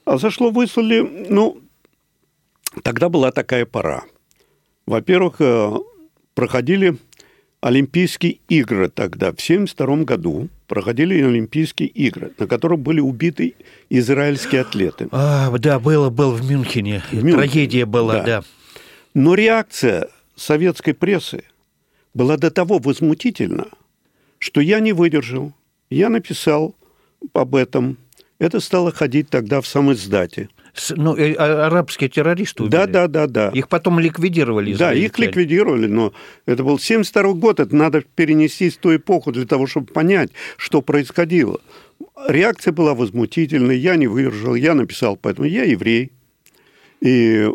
А 0.03 0.17
за 0.17 0.31
что 0.31 0.51
выслали? 0.51 0.99
Ну, 1.29 1.61
тогда 2.83 3.07
была 3.07 3.31
такая 3.31 3.65
пора. 3.65 4.03
Во-первых, 4.85 5.35
э, 5.39 5.71
проходили 6.33 6.97
Олимпийские 7.61 8.39
игры 8.47 8.89
тогда, 8.89 9.27
в 9.27 9.39
1972 9.43 10.03
году 10.05 10.47
проходили 10.67 11.21
Олимпийские 11.21 11.89
игры, 11.89 12.31
на 12.37 12.47
которых 12.47 12.79
были 12.79 13.01
убиты 13.01 13.55
израильские 13.89 14.61
атлеты. 14.61 15.09
А, 15.11 15.51
да, 15.57 15.77
было, 15.79 16.09
было 16.09 16.31
в 16.33 16.49
Мюнхене. 16.49 17.03
В 17.11 17.15
Мюнхене. 17.15 17.33
Трагедия 17.33 17.85
была, 17.85 18.13
да. 18.13 18.23
да. 18.23 18.43
Но 19.13 19.35
реакция 19.35 20.07
советской 20.35 20.93
прессы 20.93 21.43
была 22.13 22.37
до 22.37 22.49
того 22.49 22.79
возмутительна, 22.79 23.67
что 24.37 24.61
я 24.61 24.79
не 24.79 24.93
выдержал. 24.93 25.51
Я 25.89 26.07
написал 26.07 26.75
об 27.33 27.55
этом. 27.55 27.97
Это 28.37 28.61
стало 28.61 28.93
ходить 28.93 29.29
тогда 29.29 29.59
в 29.59 29.67
самом 29.67 29.93
издате 29.93 30.49
ну, 30.95 31.15
э, 31.15 31.33
а, 31.33 31.67
арабские 31.67 32.09
террористы 32.09 32.63
убили. 32.63 32.71
Да, 32.71 32.87
да, 32.87 33.07
да, 33.07 33.27
да. 33.27 33.49
Их 33.49 33.67
потом 33.67 33.99
ликвидировали. 33.99 34.73
Да, 34.73 34.93
их 34.93 35.17
ликвидировали, 35.19 35.87
но 35.87 36.13
это 36.45 36.63
был 36.63 36.79
72 36.79 37.33
год, 37.33 37.59
это 37.59 37.75
надо 37.75 38.01
перенести 38.15 38.69
в 38.69 38.77
ту 38.77 38.95
эпоху 38.95 39.31
для 39.31 39.45
того, 39.45 39.67
чтобы 39.67 39.87
понять, 39.87 40.31
что 40.57 40.81
происходило. 40.81 41.59
Реакция 42.27 42.71
была 42.71 42.93
возмутительной, 42.93 43.77
я 43.77 43.95
не 43.95 44.07
выдержал, 44.07 44.55
я 44.55 44.73
написал 44.73 45.17
поэтому, 45.17 45.47
я 45.47 45.63
еврей, 45.63 46.11
и 47.01 47.49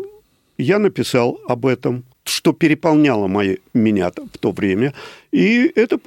я 0.57 0.79
написал 0.79 1.39
об 1.47 1.65
этом, 1.65 2.03
что 2.23 2.53
переполняло 2.53 3.27
мои, 3.27 3.57
меня 3.73 4.11
в 4.11 4.37
то 4.37 4.51
время, 4.51 4.93
и 5.31 5.71
это 5.75 5.99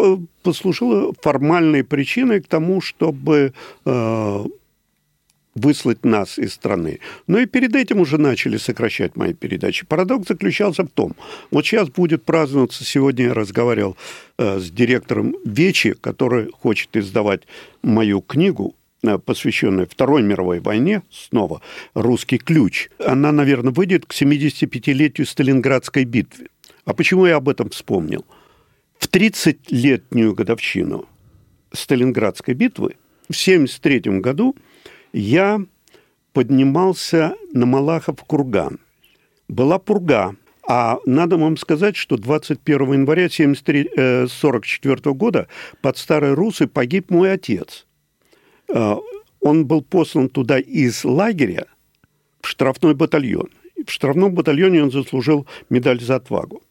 послужило 0.42 1.12
формальной 1.22 1.84
причиной 1.84 2.40
к 2.40 2.48
тому, 2.48 2.80
чтобы 2.80 3.52
э, 3.84 4.44
выслать 5.58 6.04
нас 6.04 6.38
из 6.38 6.54
страны. 6.54 7.00
Но 7.26 7.38
и 7.38 7.46
перед 7.46 7.74
этим 7.74 8.00
уже 8.00 8.18
начали 8.18 8.56
сокращать 8.56 9.16
мои 9.16 9.32
передачи. 9.32 9.86
Парадокс 9.86 10.28
заключался 10.28 10.84
в 10.84 10.88
том, 10.88 11.14
вот 11.50 11.66
сейчас 11.66 11.88
будет 11.88 12.24
праздноваться, 12.24 12.84
сегодня 12.84 13.26
я 13.26 13.34
разговаривал 13.34 13.96
э, 14.38 14.58
с 14.58 14.70
директором 14.70 15.34
Вечи, 15.44 15.94
который 15.94 16.50
хочет 16.52 16.96
издавать 16.96 17.42
мою 17.82 18.20
книгу, 18.20 18.74
э, 19.02 19.18
посвященная 19.18 19.86
Второй 19.86 20.22
мировой 20.22 20.60
войне, 20.60 21.02
снова 21.10 21.60
«Русский 21.94 22.38
ключ». 22.38 22.88
Она, 23.04 23.32
наверное, 23.32 23.72
выйдет 23.72 24.06
к 24.06 24.12
75-летию 24.12 25.26
Сталинградской 25.26 26.04
битвы. 26.04 26.46
А 26.84 26.94
почему 26.94 27.26
я 27.26 27.36
об 27.36 27.48
этом 27.48 27.70
вспомнил? 27.70 28.24
В 28.98 29.08
30-летнюю 29.08 30.34
годовщину 30.34 31.06
Сталинградской 31.72 32.54
битвы 32.54 32.96
в 33.28 33.36
1973 33.36 34.20
году– 34.20 34.56
я 35.12 35.60
поднимался 36.32 37.34
на 37.52 37.66
Малахов 37.66 38.22
курган. 38.24 38.78
Была 39.48 39.78
пурга, 39.78 40.36
а 40.68 40.98
надо 41.06 41.38
вам 41.38 41.56
сказать, 41.56 41.96
что 41.96 42.16
21 42.16 42.92
января 42.92 43.24
1944 43.26 44.96
э, 44.96 45.14
года 45.14 45.48
под 45.80 45.96
Старой 45.96 46.34
Русы 46.34 46.66
погиб 46.66 47.10
мой 47.10 47.32
отец. 47.32 47.86
Э, 48.68 48.96
он 49.40 49.66
был 49.66 49.82
послан 49.82 50.28
туда 50.28 50.58
из 50.58 51.04
лагеря 51.04 51.66
в 52.42 52.48
штрафной 52.48 52.94
батальон. 52.94 53.48
В 53.86 53.90
штрафном 53.90 54.34
батальоне 54.34 54.82
он 54.82 54.90
заслужил 54.90 55.46
медаль 55.70 56.00
за 56.00 56.16
отвагу. 56.16 56.62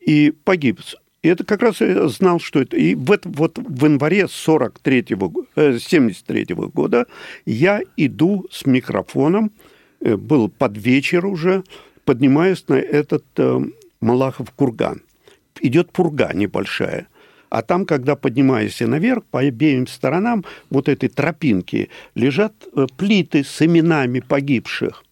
И 0.00 0.32
погиб. 0.44 0.80
Это 1.28 1.44
как 1.44 1.62
раз 1.62 1.80
я 1.80 2.08
знал, 2.08 2.40
что 2.40 2.60
это. 2.60 2.76
И 2.76 2.94
в, 2.94 3.12
это, 3.12 3.28
вот 3.28 3.58
в 3.58 3.84
январе 3.84 4.22
43-го, 4.22 5.78
73 5.78 6.44
-го 6.44 6.70
года 6.72 7.06
я 7.46 7.80
иду 7.96 8.46
с 8.50 8.66
микрофоном, 8.66 9.50
э, 10.00 10.16
был 10.16 10.48
под 10.48 10.78
вечер 10.78 11.26
уже, 11.26 11.62
поднимаюсь 12.04 12.64
на 12.68 12.74
этот 12.74 13.24
э, 13.36 13.60
Малахов 14.00 14.50
курган. 14.50 15.02
Идет 15.60 15.92
пурга 15.92 16.32
небольшая. 16.34 17.06
А 17.50 17.62
там, 17.62 17.84
когда 17.84 18.14
поднимаешься 18.14 18.86
наверх, 18.86 19.24
по 19.30 19.40
обеим 19.40 19.86
сторонам 19.86 20.44
вот 20.70 20.88
этой 20.88 21.08
тропинки 21.08 21.88
лежат 22.14 22.52
э, 22.76 22.86
плиты 22.96 23.42
с 23.42 23.62
именами 23.62 24.20
погибших. 24.20 25.04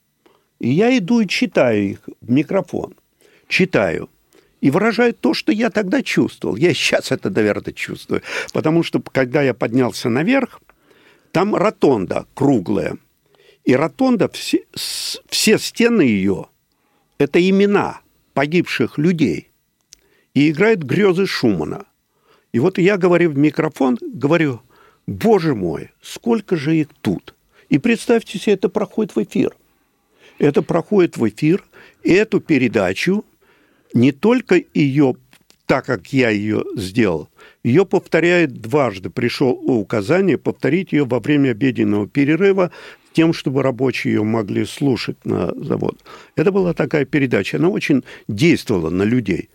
И 0.61 0.68
я 0.68 0.96
иду 0.96 1.20
и 1.20 1.26
читаю 1.26 1.90
их 1.90 2.08
в 2.20 2.30
микрофон. 2.30 2.94
Читаю– 3.49 4.08
и 4.61 4.71
выражает 4.71 5.21
то, 5.21 5.35
что 5.35 5.53
я 5.53 5.71
тогда 5.71 6.03
чувствовал. 6.03 6.57
Я 6.57 6.73
сейчас 6.73 7.13
это, 7.13 7.31
наверное, 7.31 7.73
чувствую. 7.73 8.23
Потому 8.53 8.83
что, 8.83 9.01
когда 9.01 9.43
я 9.43 9.55
поднялся 9.55 10.09
наверх, 10.09 10.61
там 11.33 11.55
ротонда 11.55 12.27
круглая. 12.35 12.97
И 13.65 13.75
ротонда, 13.75 14.29
все, 14.29 14.65
все 15.29 15.59
стены 15.59 16.03
ее– 16.03 16.47
это 17.19 17.47
имена 17.49 18.01
погибших 18.33 18.97
людей. 18.99 19.51
И 20.35 20.51
играют 20.51 20.83
грезы 20.83 21.27
Шумана. 21.27 21.87
И 22.53 22.59
вот 22.59 22.79
я 22.79 22.97
говорю 22.97 23.31
в 23.31 23.39
микрофон, 23.39 23.99
говорю, 24.01 24.61
боже 25.07 25.55
мой, 25.55 25.91
сколько 26.01 26.57
же 26.57 26.77
их 26.77 26.89
тут. 27.03 27.35
И 27.69 27.79
представьте 27.79 28.39
себе, 28.39 28.55
это 28.55 28.69
проходит 28.69 29.17
в 29.17 29.23
эфир. 29.23 29.55
Это 30.39 30.63
проходит 30.63 31.17
в 31.17 31.29
эфир, 31.29 31.65
и 32.03 32.13
эту 32.13 32.41
передачу– 32.41 33.25
не 33.95 34.12
только 34.12 34.62
ее, 34.75 35.16
так 35.66 35.87
как 35.87 36.12
я 36.12 36.31
ее 36.31 36.64
сделал, 36.76 37.28
ее 37.64 37.85
повторяет 37.85 38.61
дважды. 38.61 39.11
Пришел 39.11 39.50
указание 39.50 40.38
повторить 40.38 40.93
ее 40.93 41.05
во 41.05 41.19
время 41.19 41.50
обеденного 41.50 42.07
перерыва 42.07 42.71
тем, 43.12 43.33
чтобы 43.33 43.62
рабочие 43.62 44.14
ее 44.14 44.23
могли 44.23 44.66
слушать 44.66 45.16
на 45.25 45.52
завод. 45.55 45.99
Это 46.37 46.52
была 46.52 46.75
такая 46.75 47.05
передача. 47.07 47.57
Она 47.57 47.71
очень 47.71 48.05
действовала 48.28 48.90
на 48.90 49.05
людей. 49.05 49.49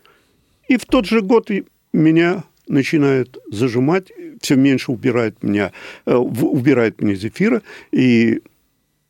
И 0.67 0.77
в 0.77 0.85
тот 0.85 1.05
же 1.05 1.21
год 1.21 1.49
меня 1.93 2.43
начинает 2.67 3.37
зажимать, 3.51 4.11
все 4.41 4.55
меньше 4.55 4.91
убирает 4.91 5.43
меня, 5.43 5.71
э, 6.05 6.15
убирает 6.15 7.01
меня 7.01 7.13
из 7.13 7.23
эфира, 7.23 7.61
и 7.91 8.41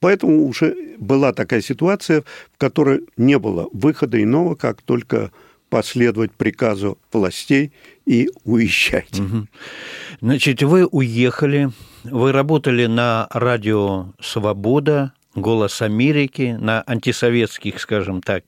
Поэтому 0.02 0.48
уже 0.48 0.76
была 0.98 1.32
такая 1.32 1.62
ситуация, 1.62 2.24
в 2.54 2.58
которой 2.58 3.06
не 3.18 3.38
было 3.40 3.70
выхода 3.72 4.22
иного, 4.22 4.56
как 4.56 4.82
только 4.82 5.32
последовать 5.70 6.34
приказу 6.34 6.98
властей 7.14 7.72
и 8.06 8.30
уезжать. 8.44 9.22
Значит, 10.20 10.64
вы 10.64 10.86
уехали, 10.86 11.70
вы 12.04 12.32
работали 12.34 12.88
на 12.88 13.28
радио 13.32 14.08
«Свобода», 14.20 15.14
«Голос 15.34 15.82
Америки», 15.82 16.58
на 16.60 16.84
антисоветских, 16.86 17.80
скажем 17.80 18.22
так, 18.22 18.44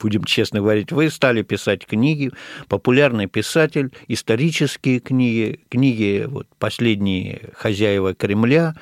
будем 0.00 0.24
честно 0.24 0.58
говорить, 0.58 0.92
вы 0.92 1.08
стали 1.08 1.42
писать 1.42 1.86
книги, 1.86 2.32
популярный 2.68 3.26
писатель, 3.26 3.90
исторические 4.08 4.98
книги, 5.00 5.60
книги 5.68 6.24
вот, 6.26 6.48
«Последние 6.58 7.50
хозяева 7.54 8.14
Кремля», 8.14 8.74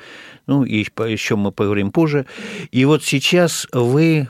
ну, 0.47 0.63
и 0.63 0.77
еще 0.77 1.35
мы 1.35 1.51
поговорим 1.51 1.91
позже. 1.91 2.25
И 2.71 2.85
вот 2.85 3.03
сейчас 3.03 3.67
вы 3.71 4.27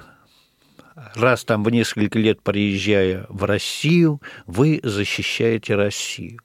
раз 1.15 1.43
там 1.43 1.63
в 1.63 1.69
несколько 1.69 2.19
лет 2.19 2.41
приезжая 2.41 3.25
в 3.29 3.43
Россию, 3.43 4.21
вы 4.45 4.79
защищаете 4.83 5.75
Россию. 5.75 6.39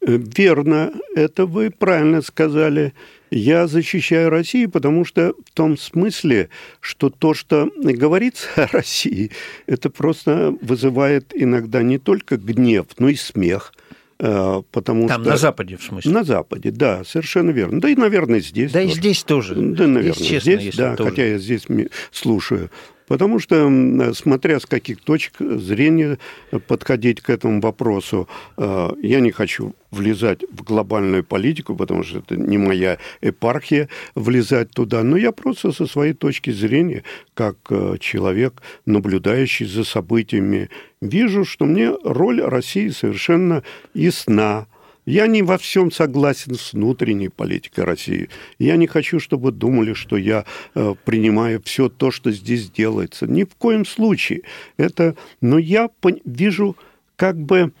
Верно, 0.00 0.92
это 1.16 1.46
вы 1.46 1.70
правильно 1.70 2.22
сказали. 2.22 2.94
Я 3.30 3.66
защищаю 3.66 4.30
Россию, 4.30 4.70
потому 4.70 5.04
что 5.04 5.34
в 5.44 5.50
том 5.52 5.76
смысле, 5.76 6.48
что 6.80 7.10
то, 7.10 7.34
что 7.34 7.68
говорится 7.76 8.48
о 8.54 8.68
России, 8.68 9.32
это 9.66 9.90
просто 9.90 10.56
вызывает 10.60 11.32
иногда 11.34 11.82
не 11.82 11.98
только 11.98 12.36
гнев, 12.36 12.86
но 12.98 13.08
и 13.08 13.16
смех– 13.16 13.72
Э, 13.85 13.85
потому 14.18 15.08
Там 15.08 15.22
что... 15.22 15.30
на 15.30 15.36
Западе, 15.36 15.76
в 15.76 15.82
смысле? 15.82 16.10
На 16.10 16.24
Западе, 16.24 16.70
да, 16.70 17.04
совершенно 17.04 17.50
верно. 17.50 17.80
Да 17.80 17.88
и, 17.88 17.94
наверное, 17.96 18.40
здесь 18.40 18.72
Да 18.72 18.80
тоже. 18.80 18.92
и 18.92 18.96
здесь 18.96 19.24
тоже. 19.24 19.54
Да, 19.54 19.86
наверное, 19.86 20.12
здесь, 20.14 20.26
честно, 20.26 20.56
здесь 20.60 20.76
да, 20.76 20.96
тоже. 20.96 21.10
хотя 21.10 21.26
я 21.26 21.38
здесь 21.38 21.66
слушаю. 22.10 22.70
Потому 23.06 23.38
что, 23.38 24.12
смотря 24.14 24.58
с 24.58 24.66
каких 24.66 25.00
точек 25.00 25.34
зрения 25.38 26.18
подходить 26.66 27.20
к 27.20 27.30
этому 27.30 27.60
вопросу, 27.60 28.28
э, 28.56 28.90
я 29.02 29.20
не 29.20 29.30
хочу 29.30 29.74
влезать 29.90 30.44
в 30.50 30.62
глобальную 30.62 31.24
политику, 31.24 31.76
потому 31.76 32.02
что 32.02 32.18
это 32.18 32.36
не 32.36 32.58
моя 32.58 32.98
епархия 33.22 33.88
влезать 34.14 34.70
туда, 34.70 35.02
но 35.02 35.16
я 35.16 35.32
просто 35.32 35.72
со 35.72 35.86
своей 35.86 36.12
точки 36.12 36.50
зрения, 36.50 37.04
как 37.34 37.56
э, 37.70 37.96
человек, 38.00 38.62
наблюдающий 38.86 39.66
за 39.66 39.84
событиями, 39.84 40.68
вижу, 41.00 41.44
что 41.44 41.64
мне 41.64 41.92
роль 42.02 42.42
России 42.42 42.88
совершенно 42.88 43.62
ясна 43.94 44.66
я 45.06 45.28
не 45.28 45.42
во 45.42 45.56
всем 45.56 45.92
согласен 45.92 46.56
с 46.56 46.72
внутренней 46.72 47.28
политикой 47.28 47.84
России. 47.84 48.28
Я 48.58 48.76
не 48.76 48.88
хочу, 48.88 49.20
чтобы 49.20 49.52
думали, 49.52 49.94
что 49.94 50.16
я 50.16 50.44
э, 50.74 50.94
принимаю 51.04 51.62
все 51.64 51.88
то, 51.88 52.10
что 52.10 52.32
здесь 52.32 52.70
делается. 52.70 53.26
Ни 53.26 53.44
в 53.44 53.54
коем 53.54 53.86
случае. 53.86 54.42
Это, 54.76 55.14
но 55.40 55.58
я 55.58 55.88
вижу 56.24 56.76
как 57.14 57.38
бы 57.38 57.72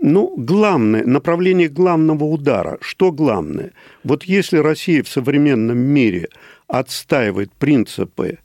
ну, 0.00 0.34
главное, 0.36 1.06
направление 1.06 1.68
главного 1.68 2.24
удара. 2.24 2.78
Что 2.80 3.12
главное? 3.12 3.70
Вот 4.02 4.24
если 4.24 4.58
Россия 4.58 5.04
в 5.04 5.08
современном 5.08 5.78
мире 5.78 6.28
отстаивает 6.66 7.52
принципы 7.52 8.40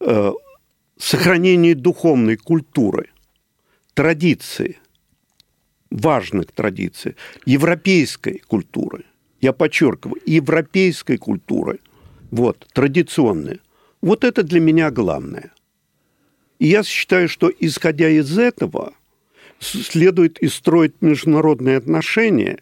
э, 0.00 0.32
сохранения 0.96 1.74
духовной 1.74 2.36
культуры, 2.36 3.10
традиции– 3.94 4.78
важных 5.90 6.52
традиций 6.52 7.16
европейской 7.44 8.42
культуры. 8.46 9.04
Я 9.40 9.52
подчеркиваю, 9.52 10.20
европейской 10.26 11.16
культуры. 11.16 11.80
Вот, 12.30 12.66
традиционные. 12.72 13.60
Вот 14.00 14.24
это 14.24 14.42
для 14.42 14.60
меня 14.60 14.90
главное. 14.90 15.52
И 16.58 16.68
я 16.68 16.82
считаю, 16.82 17.28
что 17.28 17.50
исходя 17.58 18.08
из 18.08 18.38
этого 18.38 18.92
следует 19.60 20.38
и 20.38 20.48
строить 20.48 20.94
международные 21.00 21.76
отношения, 21.76 22.58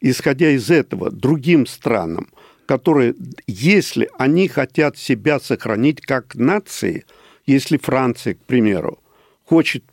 исходя 0.00 0.50
из 0.50 0.70
этого 0.70 1.10
другим 1.10 1.66
странам, 1.66 2.28
которые, 2.66 3.14
если 3.46 4.10
они 4.18 4.48
хотят 4.48 4.98
себя 4.98 5.40
сохранить 5.40 6.00
как 6.00 6.34
нации, 6.34 7.04
если 7.46 7.78
Франция, 7.78 8.34
к 8.34 8.40
примеру, 8.40 8.98
хочет 9.44 9.84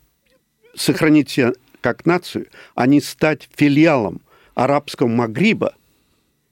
сохранить 0.74 1.30
себя 1.30 1.54
как 1.86 2.04
нацию, 2.04 2.48
а 2.74 2.88
не 2.88 3.00
стать 3.00 3.48
филиалом 3.54 4.20
арабского 4.56 5.06
Магриба, 5.06 5.76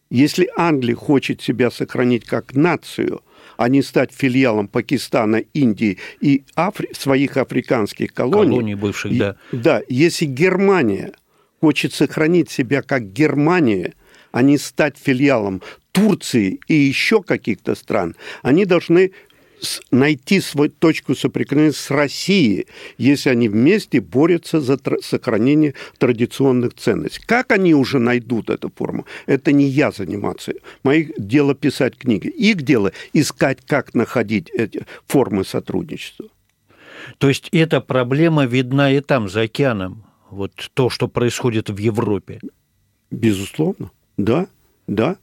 если 0.08 0.48
Англия 0.56 0.94
хочет 0.94 1.42
себя 1.42 1.72
сохранить 1.72 2.24
как 2.24 2.54
нацию, 2.54 3.20
а 3.56 3.68
не 3.68 3.82
стать 3.82 4.12
филиалом 4.12 4.68
Пакистана, 4.68 5.42
Индии 5.52 5.98
и 6.20 6.44
Афри... 6.54 6.90
своих 6.92 7.36
африканских 7.36 8.14
колоний. 8.14 8.50
Колоний 8.50 8.74
бывших, 8.76 9.18
да. 9.18 9.34
Да, 9.50 9.82
если 9.88 10.26
Германия 10.26 11.14
хочет 11.60 11.92
сохранить 11.92 12.48
себя 12.48 12.82
как 12.82 13.12
Германия, 13.12 13.94
а 14.30 14.42
не 14.42 14.56
стать 14.56 14.96
филиалом 14.96 15.62
Турции 15.90 16.60
и 16.68 16.74
еще 16.74 17.24
каких-то 17.24 17.74
стран, 17.74 18.14
они 18.42 18.66
должны 18.66 19.10
найти 19.90 20.40
свою 20.40 20.70
точку 20.70 21.14
соприкосновения 21.14 21.72
с 21.72 21.90
Россией, 21.90 22.66
если 22.98 23.30
они 23.30 23.48
вместе 23.48 24.00
борются 24.00 24.60
за 24.60 24.78
сохранение 25.02 25.74
традиционных 25.98 26.74
ценностей. 26.74 27.22
Как 27.26 27.52
они 27.52 27.74
уже 27.74 27.98
найдут 27.98 28.50
эту 28.50 28.72
форму? 28.74 29.06
Это 29.26 29.52
не 29.52 29.66
я 29.66 29.90
заниматься. 29.90 30.52
Мое 30.82 31.08
дело 31.16 31.54
писать 31.54 31.96
книги. 31.96 32.28
Их 32.28 32.62
дело 32.62 32.92
искать, 33.12 33.58
как 33.66 33.94
находить 33.94 34.50
эти 34.50 34.86
формы 35.06 35.44
сотрудничества. 35.44 36.28
То 37.18 37.28
есть 37.28 37.48
эта 37.52 37.80
проблема 37.80 38.46
видна 38.46 38.90
и 38.90 39.00
там, 39.00 39.28
за 39.28 39.42
океаном, 39.42 40.04
вот 40.30 40.52
то, 40.74 40.90
что 40.90 41.08
происходит 41.08 41.70
в 41.70 41.78
Европе? 41.78 42.40
Безусловно, 43.10 43.90
да, 44.16 44.46
да. 44.86 45.16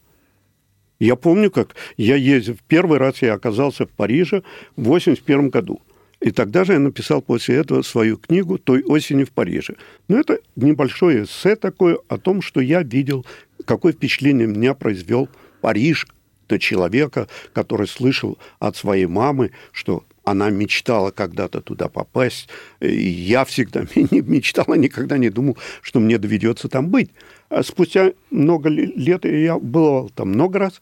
Я 1.01 1.15
помню, 1.15 1.49
как 1.49 1.75
я 1.97 2.15
ездил, 2.15 2.57
первый 2.67 2.99
раз 2.99 3.23
я 3.23 3.33
оказался 3.33 3.87
в 3.87 3.89
Париже 3.89 4.43
в 4.75 4.83
81 4.83 5.49
году. 5.49 5.81
И 6.19 6.29
тогда 6.29 6.63
же 6.63 6.73
я 6.73 6.79
написал 6.79 7.23
после 7.23 7.55
этого 7.55 7.81
свою 7.81 8.17
книгу 8.17 8.59
«Той 8.59 8.83
осени 8.83 9.23
в 9.23 9.31
Париже». 9.31 9.77
Но 10.07 10.19
это 10.19 10.37
небольшое 10.55 11.23
эссе 11.23 11.55
такое 11.55 11.97
о 12.07 12.19
том, 12.19 12.43
что 12.43 12.61
я 12.61 12.83
видел, 12.83 13.25
какое 13.65 13.93
впечатление 13.93 14.45
меня 14.45 14.75
произвел 14.75 15.27
Париж, 15.61 16.05
то 16.45 16.59
человека, 16.59 17.27
который 17.51 17.87
слышал 17.87 18.37
от 18.59 18.77
своей 18.77 19.07
мамы, 19.07 19.49
что 19.71 20.03
она 20.23 20.51
мечтала 20.51 21.09
когда-то 21.09 21.61
туда 21.61 21.89
попасть. 21.89 22.47
И 22.79 23.07
я 23.09 23.43
всегда 23.45 23.85
мечтала, 23.95 24.75
никогда 24.75 25.17
не 25.17 25.31
думал, 25.31 25.57
что 25.81 25.99
мне 25.99 26.19
доведется 26.19 26.69
там 26.69 26.89
быть. 26.89 27.09
А 27.51 27.63
спустя 27.63 28.13
много 28.29 28.69
лет 28.69 29.25
я 29.25 29.59
был 29.59 30.09
там 30.15 30.29
много 30.29 30.57
раз, 30.57 30.81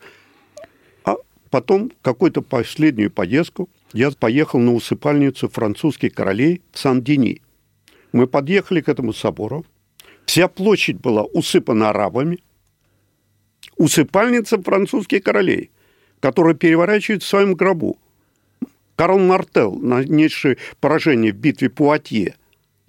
а 1.04 1.16
потом 1.50 1.92
какую-то 2.04 2.44
последнюю 2.44 3.10
поездку 3.10 3.70
я 3.92 4.12
поехал 4.12 4.60
на 4.60 4.76
усыпальницу 4.76 5.50
французских 5.50 6.14
королей 6.14 6.62
в 6.72 6.78
Сан-Дени. 6.78 7.42
Мы 8.12 8.28
подъехали 8.28 8.82
к 8.82 8.88
этому 8.88 9.14
собору. 9.14 9.66
Вся 10.28 10.48
площадь 10.48 11.02
была 11.02 11.24
усыпана 11.24 11.90
арабами. 11.90 12.38
Усыпальница 13.78 14.62
французских 14.62 15.24
королей, 15.24 15.72
которые 16.20 16.54
переворачивают 16.54 17.24
в 17.24 17.28
своем 17.28 17.56
гробу. 17.56 17.98
Карл 18.96 19.18
Мартел, 19.18 19.74
нанесший 19.74 20.60
поражение 20.80 21.34
в 21.34 21.38
битве 21.38 21.72
Пуатье, 21.72 22.36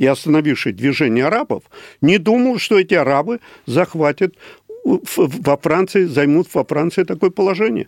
и 0.01 0.07
остановивший 0.07 0.73
движение 0.73 1.27
арабов, 1.27 1.65
не 2.01 2.17
думал, 2.17 2.59
что 2.59 2.79
эти 2.79 2.95
арабы 2.95 3.41
захватят 3.67 4.35
во 4.83 5.59
Франции, 5.59 6.07
займут 6.07 6.49
во 6.55 6.65
Франции 6.65 7.05
такое 7.05 7.29
положение. 7.29 7.87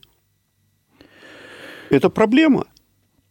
Это 1.89 2.11
проблема. 2.11 2.67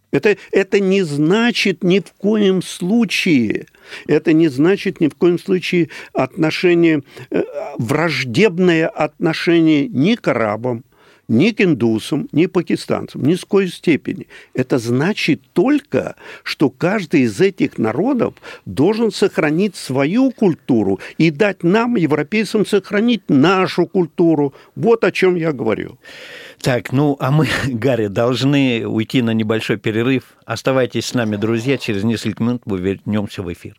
Это, 0.09 0.35
это 0.51 0.79
не 0.79 1.03
значит 1.03 1.83
ни 1.83 1.99
в 1.99 2.11
коем 2.13 2.63
случае, 2.63 3.67
это 4.07 4.33
не 4.33 4.47
значит 4.47 4.99
ни 4.99 5.09
в 5.09 5.15
коем 5.15 5.37
случае 5.37 5.89
отношение, 6.11 7.03
э, 7.29 7.43
враждебное 7.77 8.87
отношение 8.87 9.87
ни 9.87 10.15
к 10.15 10.27
арабам, 10.27 10.83
ни 11.31 11.51
к 11.51 11.61
индусам, 11.61 12.27
ни 12.33 12.45
пакистанцам, 12.45 13.23
ни 13.23 13.35
с 13.35 13.45
коей 13.45 13.69
степени. 13.69 14.27
Это 14.53 14.77
значит 14.77 15.41
только, 15.53 16.15
что 16.43 16.69
каждый 16.69 17.21
из 17.21 17.39
этих 17.39 17.77
народов 17.77 18.33
должен 18.65 19.11
сохранить 19.11 19.77
свою 19.77 20.31
культуру 20.31 20.99
и 21.17 21.31
дать 21.31 21.63
нам, 21.63 21.95
европейцам, 21.95 22.65
сохранить 22.65 23.29
нашу 23.29 23.85
культуру. 23.85 24.53
Вот 24.75 25.05
о 25.05 25.11
чем 25.11 25.35
я 25.35 25.53
говорю. 25.53 25.97
Так, 26.61 26.91
ну, 26.91 27.15
а 27.19 27.31
мы, 27.31 27.47
Гарри, 27.65 28.07
должны 28.07 28.85
уйти 28.85 29.21
на 29.21 29.31
небольшой 29.31 29.77
перерыв. 29.77 30.35
Оставайтесь 30.45 31.05
с 31.05 31.13
нами, 31.13 31.37
друзья. 31.37 31.77
Через 31.77 32.03
несколько 32.03 32.43
минут 32.43 32.63
мы 32.65 32.77
вернемся 32.77 33.41
в 33.41 33.51
эфир. 33.51 33.75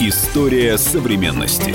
История 0.00 0.78
современности. 0.78 1.74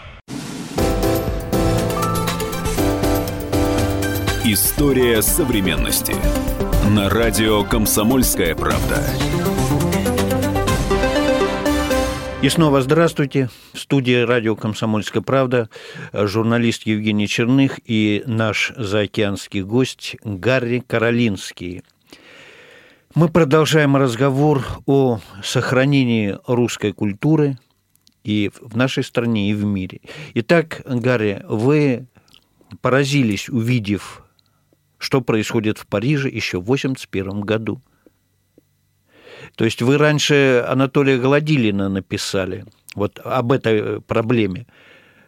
История 4.53 5.21
современности. 5.21 6.13
На 6.89 7.07
радио 7.07 7.63
«Комсомольская 7.63 8.53
правда». 8.53 9.01
И 12.41 12.49
снова 12.49 12.81
здравствуйте. 12.81 13.49
В 13.71 13.79
студии 13.79 14.21
радио 14.21 14.57
«Комсомольская 14.57 15.23
правда» 15.23 15.69
журналист 16.11 16.83
Евгений 16.85 17.29
Черных 17.29 17.79
и 17.85 18.23
наш 18.25 18.73
заокеанский 18.75 19.61
гость 19.61 20.17
Гарри 20.21 20.83
Каролинский. 20.85 21.83
Мы 23.15 23.29
продолжаем 23.29 23.95
разговор 23.95 24.65
о 24.85 25.21
сохранении 25.41 26.37
русской 26.45 26.91
культуры 26.91 27.57
и 28.25 28.51
в 28.59 28.75
нашей 28.75 29.05
стране, 29.05 29.49
и 29.49 29.53
в 29.53 29.63
мире. 29.63 30.01
Итак, 30.33 30.81
Гарри, 30.83 31.41
вы 31.47 32.05
поразились, 32.81 33.47
увидев 33.47 34.20
что 35.01 35.21
происходит 35.21 35.79
в 35.79 35.87
Париже 35.87 36.29
еще 36.29 36.59
в 36.59 36.69
1981 36.69 37.41
году. 37.41 37.81
То 39.55 39.65
есть 39.65 39.81
вы 39.81 39.97
раньше 39.97 40.63
Анатолия 40.67 41.17
Гладилина 41.17 41.89
написали 41.89 42.65
вот 42.93 43.19
об 43.23 43.51
этой 43.51 43.99
проблеме, 44.01 44.67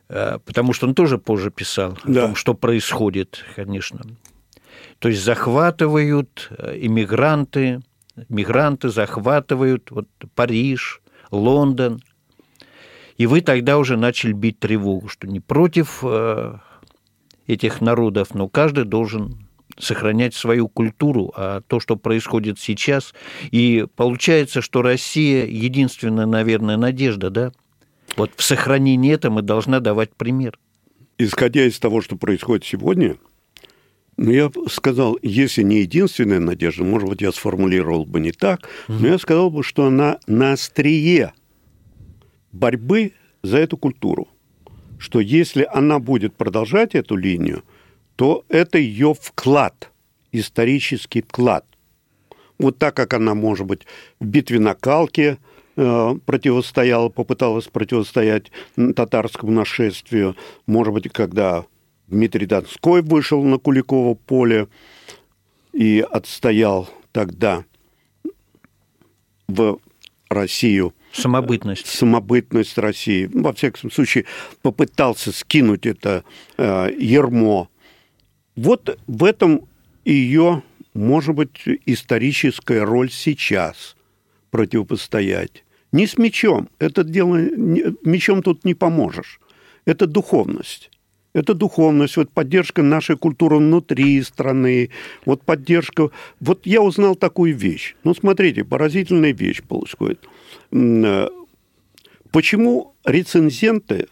э, 0.10 0.38
потому 0.46 0.74
что 0.74 0.88
он 0.88 0.94
тоже 0.94 1.18
позже 1.18 1.50
писал 1.50 1.98
да. 2.06 2.26
о 2.26 2.28
том, 2.28 2.36
что 2.36 2.54
происходит, 2.54 3.44
конечно. 3.56 4.02
То 5.00 5.10
есть 5.10 5.24
захватывают 5.24 6.52
э, 6.52 6.78
иммигранты, 6.80 7.82
мигранты 8.30 8.90
захватывают 8.90 9.90
вот 9.90 10.08
Париж, 10.36 11.02
Лондон. 11.32 12.00
И 13.18 13.26
вы 13.26 13.42
тогда 13.42 13.80
уже 13.80 13.98
начали 13.98 14.34
бить 14.34 14.60
тревогу, 14.60 15.08
что 15.08 15.28
не 15.28 15.40
против 15.40 16.04
э, 16.04 16.60
этих 17.48 17.82
народов, 17.82 18.36
но 18.36 18.48
каждый 18.48 18.86
должен 18.86 19.43
сохранять 19.78 20.34
свою 20.34 20.68
культуру, 20.68 21.34
а 21.36 21.62
то, 21.62 21.80
что 21.80 21.96
происходит 21.96 22.60
сейчас. 22.60 23.14
И 23.52 23.86
получается, 23.96 24.62
что 24.62 24.82
Россия 24.82 25.46
единственная, 25.46 26.26
наверное, 26.26 26.78
надежда, 26.78 27.30
да? 27.30 27.52
Вот 28.16 28.32
в 28.36 28.44
сохранении 28.44 29.14
этого 29.14 29.36
мы 29.36 29.42
должна 29.42 29.80
давать 29.80 30.14
пример. 30.16 30.60
Исходя 31.18 31.66
из 31.66 31.80
того, 31.80 32.02
что 32.02 32.16
происходит 32.16 32.66
сегодня, 32.66 33.18
ну, 34.18 34.32
я 34.32 34.52
сказал, 34.70 35.18
если 35.22 35.64
не 35.64 35.82
единственная 35.82 36.40
надежда, 36.40 36.84
может 36.84 37.10
быть, 37.10 37.22
я 37.22 37.32
сформулировал 37.32 38.06
бы 38.06 38.20
не 38.20 38.32
так, 38.32 38.70
но 38.88 39.08
я 39.08 39.18
сказал 39.18 39.50
бы, 39.50 39.64
что 39.64 39.86
она 39.86 40.20
на 40.28 40.54
острие 40.54 41.34
борьбы 42.52 43.14
за 43.42 43.58
эту 43.58 43.78
культуру. 43.78 44.28
Что 45.00 45.20
если 45.20 45.68
она 45.72 46.00
будет 46.00 46.36
продолжать 46.36 46.96
эту 46.96 47.16
линию, 47.16 47.64
то 48.15 48.45
это 48.49 48.78
ее 48.78 49.13
вклад, 49.13 49.91
исторический 50.32 51.21
вклад. 51.21 51.65
Вот 52.58 52.78
так 52.78 52.95
как 52.95 53.13
она, 53.13 53.34
может 53.34 53.65
быть, 53.65 53.82
в 54.19 54.26
битве 54.26 54.60
на 54.60 54.76
Калке 54.76 55.38
э, 55.76 56.15
противостояла, 56.26 57.10
попыталась 57.10 57.67
противостоять 57.67 58.52
татарскому 58.95 59.52
нашествию, 59.52 60.36
может 60.67 60.93
быть, 60.93 61.12
когда 61.12 61.65
Дмитрий 62.08 62.45
Донской 62.45 63.02
вышел 63.02 63.43
на 63.43 63.58
Куликово 63.58 64.13
поле 64.13 64.67
и 65.73 66.06
отстоял 66.10 66.89
тогда 67.12 67.65
в 69.47 69.80
Россию 70.30 70.93
Самобытность. 71.13 71.86
Самобытность 71.86 72.78
России. 72.78 73.30
Во 73.32 73.54
всяком 73.54 73.91
случае, 73.91 74.26
попытался 74.63 75.32
скинуть 75.32 75.86
это 75.86 76.23
э, 76.58 76.89
ермо 76.97 77.69
вот 78.56 79.00
в 79.08 79.24
этом 79.24 79.68
ее, 80.06 80.63
может 80.94 81.36
быть, 81.36 81.63
историческая 81.86 82.84
роль 82.84 83.12
сейчас 83.12 83.96
противопостоять. 84.52 85.63
Не 85.92 86.08
с 86.08 86.18
мечом. 86.18 86.70
Это 86.80 87.04
дело... 87.04 87.38
Мечом 87.38 88.42
тут 88.44 88.66
не 88.66 88.74
поможешь. 88.74 89.39
Это 89.86 90.08
духовность. 90.08 90.89
Это 91.34 91.56
духовность, 91.56 92.16
вот 92.16 92.30
поддержка 92.30 92.84
нашей 92.84 93.18
культуры 93.18 93.58
внутри 93.58 94.22
страны, 94.22 94.92
вот 95.26 95.42
поддержка... 95.42 96.12
Вот 96.39 96.68
я 96.68 96.82
узнал 96.82 97.16
такую 97.16 97.56
вещь. 97.56 97.96
Ну, 98.04 98.13
смотрите, 98.13 98.63
поразительная 98.63 99.34
вещь 99.34 99.63
происходит. 99.63 100.20
Э, 100.72 101.28
почему 102.32 102.94
рецензенты 103.04 104.08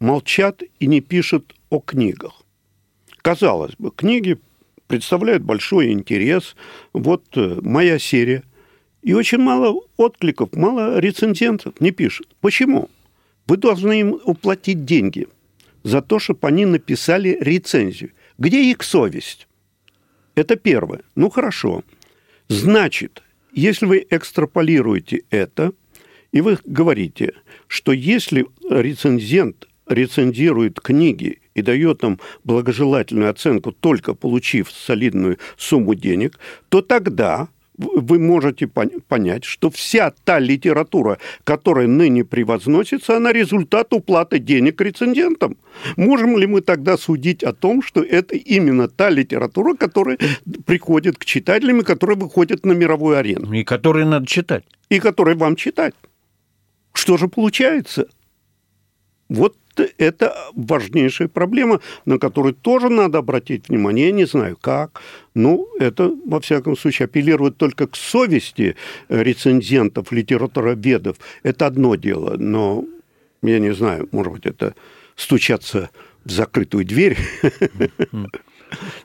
молчат 0.00 0.62
и 0.80 0.86
не 0.86 1.00
пишут 1.00 1.54
о 1.70 1.78
книгах? 1.78 2.43
Казалось 3.24 3.72
бы, 3.78 3.90
книги 3.90 4.36
представляют 4.86 5.42
большой 5.42 5.92
интерес. 5.92 6.54
Вот 6.92 7.24
э, 7.38 7.58
моя 7.62 7.98
серия. 7.98 8.42
И 9.00 9.14
очень 9.14 9.38
мало 9.38 9.80
откликов, 9.96 10.54
мало 10.54 10.98
рецензентов 10.98 11.80
не 11.80 11.90
пишут. 11.90 12.28
Почему? 12.42 12.90
Вы 13.46 13.56
должны 13.56 13.98
им 13.98 14.20
уплатить 14.24 14.84
деньги 14.84 15.26
за 15.84 16.02
то, 16.02 16.18
чтобы 16.18 16.46
они 16.48 16.66
написали 16.66 17.38
рецензию. 17.40 18.10
Где 18.36 18.70
их 18.70 18.82
совесть? 18.82 19.48
Это 20.34 20.56
первое. 20.56 21.00
Ну 21.14 21.30
хорошо. 21.30 21.82
Значит, 22.48 23.22
если 23.54 23.86
вы 23.86 24.06
экстраполируете 24.10 25.22
это, 25.30 25.72
и 26.30 26.42
вы 26.42 26.58
говорите, 26.66 27.32
что 27.68 27.92
если 27.92 28.44
рецензент 28.68 29.66
рецензирует 29.86 30.80
книги 30.80 31.40
и 31.54 31.62
дает 31.62 32.02
нам 32.02 32.20
благожелательную 32.44 33.30
оценку, 33.30 33.72
только 33.72 34.14
получив 34.14 34.70
солидную 34.70 35.38
сумму 35.56 35.94
денег, 35.94 36.38
то 36.68 36.82
тогда 36.82 37.48
вы 37.76 38.18
можете 38.18 38.68
понять, 38.68 39.44
что 39.44 39.68
вся 39.70 40.12
та 40.24 40.38
литература, 40.38 41.18
которая 41.42 41.88
ныне 41.88 42.24
превозносится, 42.24 43.16
она 43.16 43.32
результат 43.32 43.92
уплаты 43.92 44.38
денег 44.38 44.80
рецензентам. 44.80 45.56
Можем 45.96 46.38
ли 46.38 46.46
мы 46.46 46.60
тогда 46.60 46.96
судить 46.96 47.42
о 47.42 47.52
том, 47.52 47.82
что 47.82 48.02
это 48.02 48.36
именно 48.36 48.88
та 48.88 49.10
литература, 49.10 49.74
которая 49.74 50.18
приходит 50.66 51.18
к 51.18 51.24
читателям 51.24 51.80
и 51.80 51.84
которая 51.84 52.16
выходит 52.16 52.64
на 52.64 52.72
мировую 52.72 53.18
арену? 53.18 53.52
И 53.52 53.64
которую 53.64 54.06
надо 54.06 54.26
читать. 54.26 54.64
И 54.88 55.00
которую 55.00 55.36
вам 55.36 55.56
читать. 55.56 55.94
Что 56.92 57.16
же 57.16 57.26
получается? 57.26 58.06
Вот 59.28 59.56
это 59.80 60.36
важнейшая 60.54 61.28
проблема, 61.28 61.80
на 62.04 62.18
которую 62.18 62.54
тоже 62.54 62.88
надо 62.88 63.18
обратить 63.18 63.68
внимание. 63.68 64.06
Я 64.06 64.12
не 64.12 64.26
знаю, 64.26 64.56
как. 64.60 65.00
Ну, 65.34 65.68
это, 65.78 66.14
во 66.26 66.40
всяком 66.40 66.76
случае, 66.76 67.04
апеллирует 67.06 67.56
только 67.56 67.86
к 67.86 67.96
совести 67.96 68.76
рецензентов, 69.08 70.12
литературоведов. 70.12 71.16
Это 71.42 71.66
одно 71.66 71.94
дело, 71.96 72.36
но 72.38 72.84
я 73.42 73.58
не 73.58 73.74
знаю, 73.74 74.08
может 74.12 74.32
быть, 74.32 74.46
это 74.46 74.74
стучаться 75.16 75.90
в 76.24 76.30
закрытую 76.30 76.84
дверь. 76.84 77.18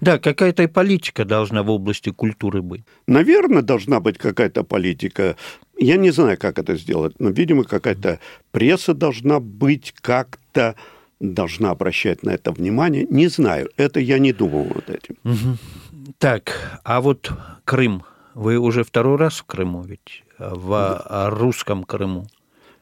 Да, 0.01 0.17
какая-то 0.17 0.63
и 0.63 0.67
политика 0.67 1.25
должна 1.25 1.63
в 1.63 1.69
области 1.69 2.12
культуры 2.12 2.62
быть. 2.62 2.82
Наверное, 3.08 3.62
должна 3.62 3.99
быть 3.99 4.17
какая-то 4.17 4.63
политика. 4.63 5.36
Я 5.80 5.96
не 5.96 6.12
знаю, 6.12 6.38
как 6.38 6.60
это 6.60 6.76
сделать, 6.76 7.15
но, 7.20 7.30
видимо, 7.30 7.63
какая-то 7.63 8.20
пресса 8.52 8.94
должна 8.94 9.39
быть 9.39 9.94
как-то 10.02 10.76
должна 11.20 11.72
обращать 11.72 12.24
на 12.24 12.32
это 12.32 12.52
внимание. 12.52 13.06
Не 13.10 13.28
знаю, 13.28 13.70
это 13.78 14.00
я 14.00 14.20
не 14.20 14.34
думал 14.34 14.65
над 14.65 14.89
этим. 14.89 15.15
Угу. 15.24 16.13
Так, 16.18 16.80
а 16.84 17.02
вот 17.02 17.32
Крым. 17.65 18.04
Вы 18.34 18.58
уже 18.58 18.84
второй 18.84 19.18
раз 19.18 19.39
в 19.39 19.44
Крыму 19.44 19.82
ведь? 19.84 20.24
В 20.38 20.70
да. 20.70 21.30
русском 21.30 21.84
Крыму. 21.84 22.28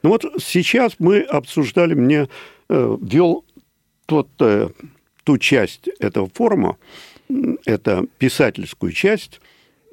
Ну 0.02 0.10
вот 0.10 0.24
сейчас 0.40 0.94
мы 0.98 1.20
обсуждали, 1.20 1.94
мне 1.94 2.28
э, 2.68 2.96
вел 3.00 3.44
тот, 4.06 4.28
э, 4.38 4.68
ту 5.24 5.38
часть 5.38 5.88
этого 5.98 6.30
форума, 6.32 6.76
это 7.64 8.06
писательскую 8.18 8.92
часть, 8.92 9.40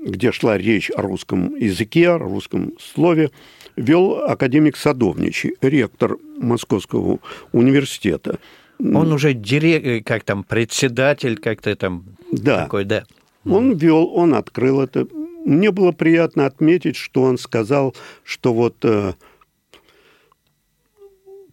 где 0.05 0.31
шла 0.31 0.57
речь 0.57 0.91
о 0.95 1.01
русском 1.01 1.55
языке, 1.55 2.11
о 2.11 2.17
русском 2.19 2.73
слове, 2.79 3.31
вел 3.75 4.23
академик 4.23 4.77
Садовничий, 4.77 5.55
ректор 5.61 6.17
Московского 6.37 7.19
университета. 7.51 8.39
Он 8.79 9.11
уже 9.11 9.33
директор, 9.33 10.03
как 10.03 10.23
там, 10.23 10.43
председатель, 10.43 11.37
как-то 11.37 11.75
там 11.75 12.05
да. 12.31 12.63
такой, 12.63 12.85
да. 12.85 13.05
Он 13.45 13.75
вел, 13.75 14.11
он 14.13 14.33
открыл 14.33 14.81
это. 14.81 15.07
Мне 15.45 15.71
было 15.71 15.91
приятно 15.91 16.45
отметить, 16.45 16.95
что 16.95 17.23
он 17.23 17.37
сказал, 17.37 17.95
что 18.23 18.53
вот 18.53 18.77
э, 18.83 19.13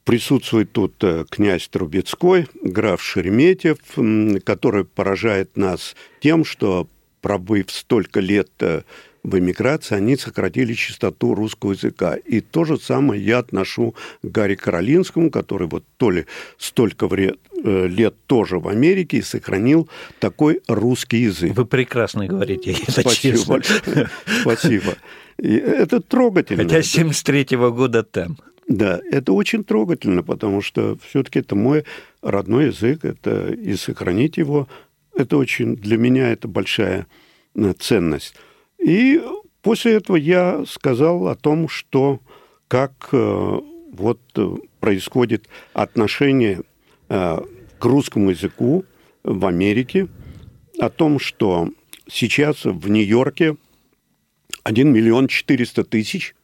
присутствует 0.05 0.73
тут 0.73 0.95
э, 1.05 1.25
князь 1.29 1.69
Трубецкой, 1.69 2.49
граф 2.63 3.03
Шереметьев, 3.03 3.79
который 4.45 4.85
поражает 4.85 5.57
нас 5.57 5.95
тем, 6.21 6.45
что 6.45 6.89
пробыв 7.23 7.71
столько 7.71 8.21
лет 8.21 8.51
э, 8.61 8.83
в 9.23 9.39
эмиграции, 9.39 9.95
они 9.95 10.17
сократили 10.17 10.75
чистоту 10.75 11.35
русского 11.35 11.73
языка. 11.73 12.17
И 12.17 12.41
то 12.41 12.65
же 12.65 12.77
самое 12.77 13.25
я 13.25 13.39
отношу 13.39 13.95
к 14.23 14.27
Гарри 14.27 14.57
Каролинскому, 14.57 15.31
который 15.31 15.69
вот 15.69 15.85
то 15.97 16.11
ли 16.11 16.27
столько 16.59 17.07
вред, 17.07 17.39
э, 17.65 17.87
лет 17.87 18.15
тоже 18.27 18.59
в 18.59 18.69
Америке 18.69 19.19
и 19.19 19.23
сохранил 19.23 19.89
такой 20.19 20.61
русский 20.69 21.19
язык. 21.19 21.55
Вы 21.55 21.65
прекрасно 21.65 22.27
говорите, 22.27 22.73
это 22.73 23.01
Спасибо 23.01 23.37
честно. 23.39 23.55
большое. 23.55 24.11
Спасибо. 24.43 24.95
И 25.39 25.55
это 25.55 26.01
трогательно. 26.01 26.65
Хотя 26.65 26.81
73-го 26.81 27.73
года 27.73 28.03
там. 28.03 28.39
Да, 28.69 29.01
это 29.11 29.33
очень 29.33 29.65
трогательно, 29.65 30.23
потому 30.23 30.63
что 30.63 30.97
все-таки 31.09 31.41
это 31.41 31.55
мой 31.57 31.85
родной 32.23 32.67
язык, 32.67 33.05
это 33.05 33.53
и 33.53 33.75
сохранить 33.75 34.37
его 34.37 34.69
это 35.15 35.37
очень, 35.37 35.77
для 35.77 35.97
меня 35.97 36.31
это 36.31 36.49
большая 36.49 37.07
э, 37.55 37.73
ценность. 37.79 38.35
И 38.79 39.23
после 39.61 39.95
этого 39.95 40.17
я 40.17 40.65
сказал 40.67 41.29
о 41.29 41.35
том, 41.35 41.69
что 41.69 42.21
как 42.69 43.09
э, 43.13 43.61
вот 43.93 44.21
э, 44.37 44.57
происходит 44.81 45.49
отношение 45.73 46.63
к 47.09 47.85
русскому 47.85 48.31
языку 48.31 48.87
в 49.23 49.45
Америке, 49.45 50.09
о 50.79 50.89
том, 50.89 51.19
что 51.19 51.69
сейчас 52.09 52.65
в 52.65 52.89
Нью-Йорке 52.89 53.57
1 54.63 54.91
миллион 54.91 55.29
400 55.29 55.85
тысяч, 55.85 56.35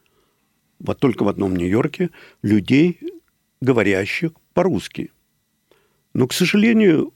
вот 0.79 0.99
только 0.99 1.23
в 1.23 1.27
одном 1.27 1.55
Нью-Йорке, 1.55 2.11
людей, 2.43 2.99
говорящих 3.61 4.31
по-русски. 4.53 5.11
Но, 6.13 6.27
к 6.27 6.33
сожалению, 6.33 7.13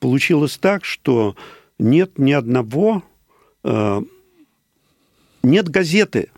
получилось 0.00 0.58
так, 0.58 0.84
что 0.84 1.36
нет 1.78 2.18
ни 2.18 2.32
одного, 2.32 3.04
э, 3.62 4.02
нет 5.42 5.68
газеты, 5.68 6.30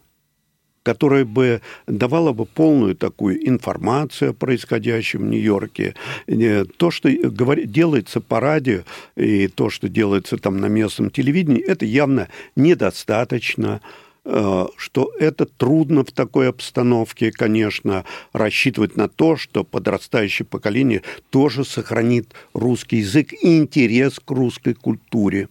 которая 0.82 1.24
бы 1.24 1.62
давала 1.86 2.32
бы 2.32 2.44
полную 2.44 2.96
такую 2.96 3.48
информацию 3.48 4.30
о 4.30 4.34
происходящем 4.34 5.20
в 5.20 5.30
Нью-Йорке. 5.30 5.94
Э, 6.26 6.64
то, 6.64 6.90
что 6.90 7.10
делается 7.10 8.20
по 8.20 8.40
радио, 8.40 8.82
и 9.16 9.48
то, 9.48 9.70
что 9.70 9.88
делается 9.88 10.36
там 10.36 10.58
на 10.58 10.66
местном 10.66 11.10
телевидении, 11.10 11.62
это 11.62 11.86
явно 11.86 12.28
недостаточно. 12.56 13.80
Э, 14.24 14.66
что 14.76 15.12
это 15.18 15.46
трудно 15.46 16.04
в 16.04 16.12
такой 16.12 16.48
обстановке, 16.48 17.32
конечно, 17.32 18.04
рассчитывать 18.32 18.96
на 18.96 19.08
то, 19.08 19.36
что 19.36 19.64
подрастающее 19.64 20.46
поколение 20.46 21.02
тоже 21.30 21.64
сохранит 21.64 22.32
русский 22.54 22.98
язык 22.98 23.32
и 23.32 23.58
интерес 23.58 24.20
к 24.20 24.30
русской 24.30 24.74
культуре. 24.74 25.48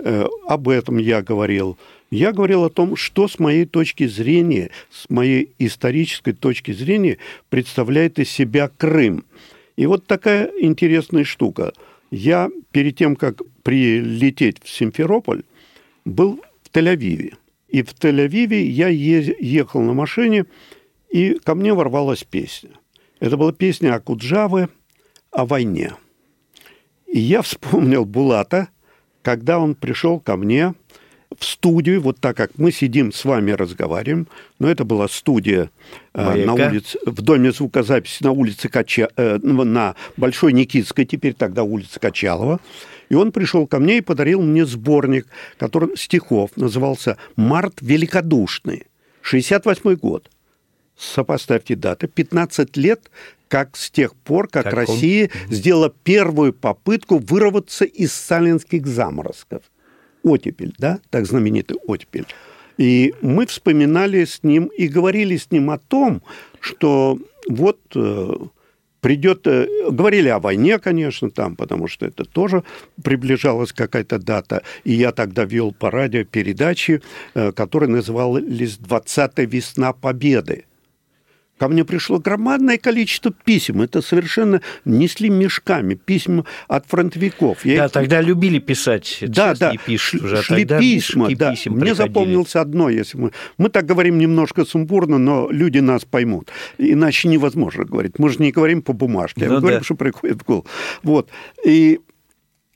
Э, 0.00 0.26
об 0.46 0.68
этом 0.68 0.98
я 0.98 1.22
говорил. 1.22 1.78
Я 2.10 2.32
говорил 2.32 2.64
о 2.64 2.70
том, 2.70 2.96
что 2.96 3.28
с 3.28 3.38
моей 3.38 3.66
точки 3.66 4.08
зрения, 4.08 4.70
с 4.90 5.08
моей 5.10 5.52
исторической 5.58 6.32
точки 6.32 6.72
зрения 6.72 7.18
представляет 7.50 8.18
из 8.18 8.30
себя 8.30 8.68
Крым. 8.78 9.24
И 9.76 9.86
вот 9.86 10.06
такая 10.06 10.50
интересная 10.58 11.24
штука. 11.24 11.72
Я 12.10 12.50
перед 12.72 12.96
тем, 12.96 13.14
как 13.14 13.42
прилететь 13.62 14.56
в 14.64 14.68
Симферополь, 14.70 15.42
был 16.04 16.40
в 16.64 16.74
Тель-Авиве. 16.74 17.34
И 17.68 17.82
в 17.82 17.94
Тель-Авиве 17.94 18.62
я 18.62 18.88
ехал 18.88 19.82
на 19.82 19.92
машине, 19.92 20.46
и 21.10 21.34
ко 21.34 21.54
мне 21.54 21.74
ворвалась 21.74 22.24
песня. 22.24 22.70
Это 23.20 23.36
была 23.36 23.52
песня 23.52 23.94
о 23.94 24.00
Куджаве, 24.00 24.68
о 25.30 25.44
войне. 25.44 25.94
И 27.06 27.18
я 27.18 27.42
вспомнил 27.42 28.04
Булата, 28.04 28.68
когда 29.22 29.58
он 29.58 29.74
пришел 29.74 30.20
ко 30.20 30.36
мне 30.36 30.74
в 31.38 31.44
студию, 31.44 32.00
вот 32.00 32.18
так 32.18 32.36
как 32.36 32.50
мы 32.58 32.72
сидим 32.72 33.12
с 33.12 33.24
вами 33.24 33.52
разговариваем, 33.52 34.26
но 34.58 34.68
это 34.68 34.84
была 34.84 35.08
студия 35.08 35.70
э, 36.12 36.44
на 36.44 36.54
улице, 36.54 36.98
в 37.06 37.22
доме 37.22 37.52
звукозаписи 37.52 38.24
на 38.24 38.32
улице 38.32 38.68
Кача, 38.68 39.08
э, 39.16 39.38
на 39.38 39.94
Большой 40.16 40.52
Никитской, 40.52 41.04
теперь 41.04 41.34
тогда 41.34 41.62
улица 41.62 42.00
Качалова. 42.00 42.60
И 43.08 43.14
он 43.14 43.32
пришел 43.32 43.66
ко 43.66 43.78
мне 43.78 43.98
и 43.98 44.02
подарил 44.02 44.42
мне 44.42 44.66
сборник 44.66 45.26
который, 45.58 45.96
стихов, 45.96 46.50
назывался 46.56 47.16
«Март 47.36 47.74
великодушный», 47.80 48.86
68 49.22 49.94
год. 49.94 50.30
Сопоставьте 50.96 51.76
даты. 51.76 52.08
15 52.08 52.76
лет, 52.76 53.10
как 53.46 53.76
с 53.76 53.90
тех 53.90 54.14
пор, 54.16 54.48
как, 54.48 54.64
как 54.64 54.74
Россия 54.74 55.30
он... 55.48 55.54
сделала 55.54 55.94
первую 56.02 56.52
попытку 56.52 57.18
вырваться 57.18 57.84
из 57.84 58.12
сталинских 58.12 58.86
заморозков. 58.86 59.62
Оттепель, 60.22 60.74
да, 60.78 61.00
так 61.10 61.26
знаменитый 61.26 61.78
оттепель. 61.86 62.26
И 62.76 63.14
мы 63.20 63.46
вспоминали 63.46 64.24
с 64.24 64.42
ним 64.42 64.66
и 64.66 64.86
говорили 64.86 65.36
с 65.36 65.50
ним 65.50 65.70
о 65.70 65.78
том, 65.78 66.22
что 66.60 67.18
вот 67.48 67.78
э, 67.94 68.30
придет, 69.00 69.46
э, 69.46 69.66
говорили 69.90 70.28
о 70.28 70.38
войне, 70.38 70.78
конечно, 70.78 71.30
там, 71.30 71.56
потому 71.56 71.88
что 71.88 72.06
это 72.06 72.24
тоже 72.24 72.62
приближалась 73.02 73.72
какая-то 73.72 74.18
дата, 74.18 74.62
и 74.84 74.92
я 74.92 75.12
тогда 75.12 75.44
вел 75.44 75.72
по 75.72 75.90
радио 75.90 76.24
передачи, 76.24 77.02
э, 77.34 77.52
которые 77.52 77.90
назывались 77.90 78.78
«20-я 78.78 79.44
весна 79.44 79.92
Победы». 79.92 80.64
Ко 81.58 81.66
мне 81.68 81.84
пришло 81.84 82.18
громадное 82.18 82.78
количество 82.78 83.32
писем. 83.32 83.82
Это 83.82 84.00
совершенно 84.00 84.62
несли 84.84 85.28
мешками. 85.28 85.94
Письма 85.94 86.44
от 86.68 86.86
фронтовиков. 86.86 87.64
Я 87.64 87.76
да, 87.76 87.86
их... 87.86 87.92
тогда 87.92 88.20
любили 88.20 88.60
писать. 88.60 89.18
Да, 89.20 89.54
да. 89.54 89.72
Пишут 89.84 90.22
уже. 90.22 90.42
Шли 90.42 90.64
тогда 90.64 90.78
письма. 90.78 91.28
Да. 91.34 91.50
Писем 91.50 91.72
Мне 91.72 91.94
запомнилось 91.94 92.54
одно. 92.54 92.88
Если 92.88 93.18
мы... 93.18 93.32
мы 93.58 93.70
так 93.70 93.86
говорим 93.86 94.18
немножко 94.18 94.64
сумбурно, 94.64 95.18
но 95.18 95.50
люди 95.50 95.78
нас 95.78 96.04
поймут. 96.04 96.50
Иначе 96.78 97.28
невозможно 97.28 97.84
говорить. 97.84 98.18
Мы 98.18 98.30
же 98.30 98.38
не 98.38 98.52
говорим 98.52 98.80
по 98.80 98.92
бумажке, 98.92 99.46
а 99.46 99.48
ну, 99.48 99.60
говорим, 99.60 99.80
да. 99.80 99.84
что 99.84 99.96
приходит 99.96 100.42
в 100.42 100.44
голову. 100.44 100.66
Вот. 101.02 101.28
И, 101.64 101.98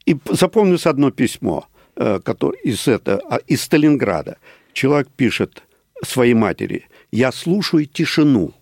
и 0.07 0.17
запомнилось 0.29 0.87
одно 0.87 1.13
письмо 1.13 1.67
э, 1.95 2.19
которое 2.25 2.59
из, 2.59 2.89
это, 2.89 3.21
а, 3.31 3.37
из 3.47 3.63
Сталинграда. 3.63 4.39
Человек 4.73 5.09
пишет 5.15 5.63
своей 6.05 6.35
матери, 6.35 6.89
я 7.13 7.31
слушаю 7.31 7.87
тишину 7.87 8.55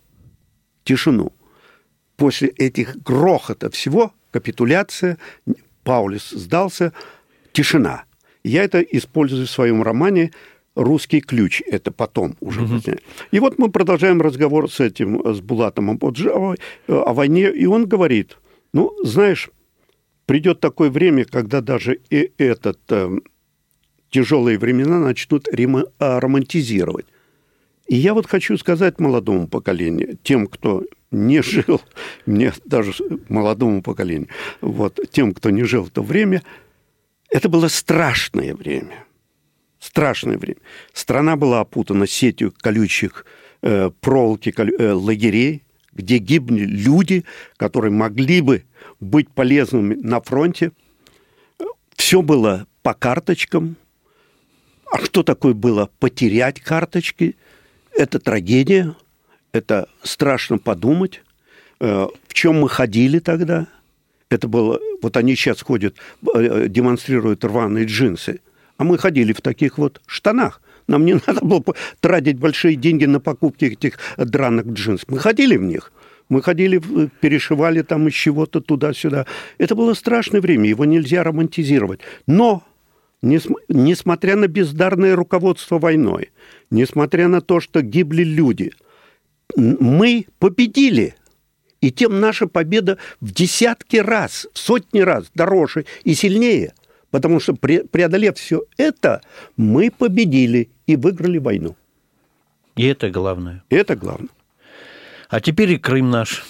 тишину. 0.84 1.32
После 2.16 2.48
этих 2.48 3.02
грохота 3.02 3.70
всего, 3.70 4.12
капитуляция, 4.30 5.18
Паулис 5.84 6.30
сдался, 6.30 6.92
тишина. 7.52 8.04
Я 8.44 8.64
это 8.64 8.80
использую 8.80 9.46
в 9.46 9.50
своем 9.50 9.82
романе 9.82 10.32
русский 10.74 11.20
ключ. 11.20 11.62
Это 11.66 11.90
потом 11.90 12.36
уже. 12.40 12.62
Угу. 12.62 12.80
И 13.30 13.40
вот 13.40 13.58
мы 13.58 13.70
продолжаем 13.70 14.20
разговор 14.20 14.70
с 14.70 14.80
этим, 14.80 15.34
с 15.34 15.40
Булатом 15.40 15.90
Абуджавой 15.90 16.58
э, 16.86 16.92
о 16.92 17.12
войне, 17.12 17.50
и 17.50 17.66
он 17.66 17.86
говорит, 17.86 18.36
ну, 18.72 18.94
знаешь, 19.02 19.50
придет 20.26 20.60
такое 20.60 20.90
время, 20.90 21.24
когда 21.24 21.60
даже 21.60 22.00
и 22.10 22.32
этот 22.38 22.78
э, 22.90 23.18
тяжелые 24.10 24.58
времена 24.58 24.98
начнут 24.98 25.48
романтизировать. 25.98 27.06
И 27.90 27.96
я 27.96 28.14
вот 28.14 28.28
хочу 28.28 28.56
сказать 28.56 29.00
молодому 29.00 29.48
поколению, 29.48 30.16
тем, 30.22 30.46
кто 30.46 30.84
не 31.10 31.42
жил, 31.42 31.80
мне 32.24 32.52
даже 32.64 32.92
молодому 33.28 33.82
поколению, 33.82 34.28
вот, 34.60 35.00
тем, 35.10 35.34
кто 35.34 35.50
не 35.50 35.64
жил 35.64 35.82
в 35.82 35.90
то 35.90 36.00
время, 36.00 36.44
это 37.30 37.48
было 37.48 37.66
страшное 37.66 38.54
время. 38.54 39.06
Страшное 39.80 40.38
время. 40.38 40.60
Страна 40.92 41.34
была 41.34 41.60
опутана 41.60 42.06
сетью 42.06 42.54
колючих 42.60 43.26
э, 43.62 43.90
проволоки 44.00 44.54
э, 44.56 44.92
лагерей, 44.92 45.64
где 45.92 46.18
гибли 46.18 46.64
люди, 46.64 47.24
которые 47.56 47.90
могли 47.90 48.40
бы 48.40 48.62
быть 49.00 49.28
полезными 49.30 49.96
на 49.96 50.20
фронте. 50.20 50.70
Все 51.96 52.22
было 52.22 52.68
по 52.82 52.94
карточкам. 52.94 53.74
А 54.92 55.04
что 55.04 55.24
такое 55.24 55.54
было 55.54 55.90
потерять 55.98 56.60
карточки? 56.60 57.34
Это 57.96 58.18
трагедия, 58.18 58.94
это 59.52 59.88
страшно 60.02 60.58
подумать. 60.58 61.22
Э, 61.80 62.06
в 62.26 62.34
чем 62.34 62.60
мы 62.60 62.68
ходили 62.68 63.18
тогда? 63.18 63.66
Это 64.30 64.48
было... 64.48 64.78
Вот 65.02 65.16
они 65.16 65.34
сейчас 65.34 65.62
ходят, 65.62 65.96
э, 66.34 66.66
демонстрируют 66.68 67.44
рваные 67.44 67.84
джинсы. 67.84 68.40
А 68.76 68.84
мы 68.84 68.96
ходили 68.96 69.32
в 69.32 69.40
таких 69.40 69.76
вот 69.78 70.00
штанах. 70.06 70.62
Нам 70.86 71.04
не 71.04 71.14
надо 71.26 71.44
было 71.44 71.62
тратить 72.00 72.38
большие 72.38 72.76
деньги 72.76 73.06
на 73.06 73.20
покупки 73.20 73.66
этих 73.66 73.98
драных 74.16 74.66
джинсов. 74.66 75.08
Мы 75.08 75.18
ходили 75.18 75.56
в 75.56 75.62
них. 75.62 75.92
Мы 76.28 76.42
ходили, 76.42 76.80
перешивали 77.20 77.82
там 77.82 78.06
из 78.06 78.14
чего-то 78.14 78.60
туда-сюда. 78.60 79.26
Это 79.58 79.74
было 79.74 79.94
страшное 79.94 80.40
время, 80.40 80.68
его 80.68 80.84
нельзя 80.84 81.24
романтизировать. 81.24 82.00
Но, 82.28 82.62
несмотря 83.22 84.36
на 84.36 84.48
бездарное 84.48 85.16
руководство 85.16 85.78
войной, 85.78 86.30
несмотря 86.70 87.28
на 87.28 87.40
то, 87.40 87.60
что 87.60 87.82
гибли 87.82 88.24
люди, 88.24 88.72
мы 89.56 90.26
победили. 90.38 91.14
И 91.80 91.90
тем 91.90 92.20
наша 92.20 92.46
победа 92.46 92.98
в 93.20 93.32
десятки 93.32 93.96
раз, 93.96 94.46
в 94.52 94.58
сотни 94.58 95.00
раз 95.00 95.30
дороже 95.34 95.86
и 96.04 96.14
сильнее. 96.14 96.74
Потому 97.10 97.40
что 97.40 97.54
преодолев 97.54 98.36
все 98.36 98.64
это, 98.76 99.22
мы 99.56 99.90
победили 99.90 100.70
и 100.86 100.96
выиграли 100.96 101.38
войну. 101.38 101.76
И 102.76 102.86
это 102.86 103.10
главное. 103.10 103.64
И 103.68 103.74
это 103.74 103.96
главное. 103.96 104.28
А 105.28 105.40
теперь 105.40 105.72
и 105.72 105.78
Крым 105.78 106.10
наш, 106.10 106.44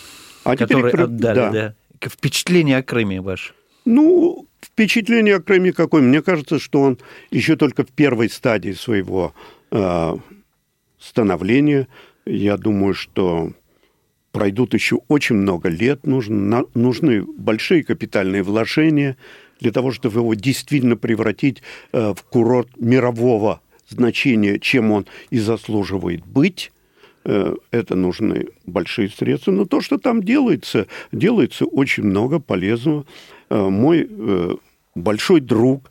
а 0.44 0.56
который 0.56 0.90
Крым, 0.90 1.04
отдали. 1.04 1.34
Да. 1.36 1.50
Да. 1.50 1.74
Впечатление 2.08 2.78
о 2.78 2.82
Крыме 2.82 3.20
ваше? 3.20 3.54
Ну, 3.84 4.46
впечатление 4.62 5.36
о 5.36 5.40
Крыме 5.40 5.72
какое? 5.72 6.02
Мне 6.02 6.22
кажется, 6.22 6.58
что 6.58 6.82
он 6.82 6.98
еще 7.30 7.56
только 7.56 7.84
в 7.84 7.88
первой 7.88 8.28
стадии 8.28 8.72
своего 8.72 9.34
э, 9.70 10.16
становления. 10.98 11.88
Я 12.26 12.56
думаю, 12.56 12.94
что 12.94 13.52
пройдут 14.32 14.74
еще 14.74 15.00
очень 15.08 15.36
много 15.36 15.68
лет, 15.68 16.06
нужны, 16.06 16.64
нужны 16.74 17.22
большие 17.22 17.82
капитальные 17.82 18.42
вложения 18.42 19.16
для 19.60 19.72
того, 19.72 19.92
чтобы 19.92 20.20
его 20.20 20.34
действительно 20.34 20.96
превратить 20.96 21.62
э, 21.92 22.14
в 22.16 22.22
курорт 22.24 22.68
мирового 22.76 23.60
значения, 23.88 24.58
чем 24.58 24.92
он 24.92 25.06
и 25.30 25.38
заслуживает 25.38 26.24
быть. 26.24 26.72
Э, 27.24 27.54
это 27.70 27.96
нужны 27.96 28.48
большие 28.66 29.10
средства. 29.10 29.50
Но 29.52 29.64
то, 29.64 29.80
что 29.80 29.98
там 29.98 30.22
делается, 30.22 30.86
делается 31.12 31.66
очень 31.66 32.04
много 32.04 32.38
полезного. 32.38 33.04
Э, 33.50 33.68
мой 33.68 34.08
э, 34.08 34.54
большой 34.94 35.40
друг, 35.40 35.90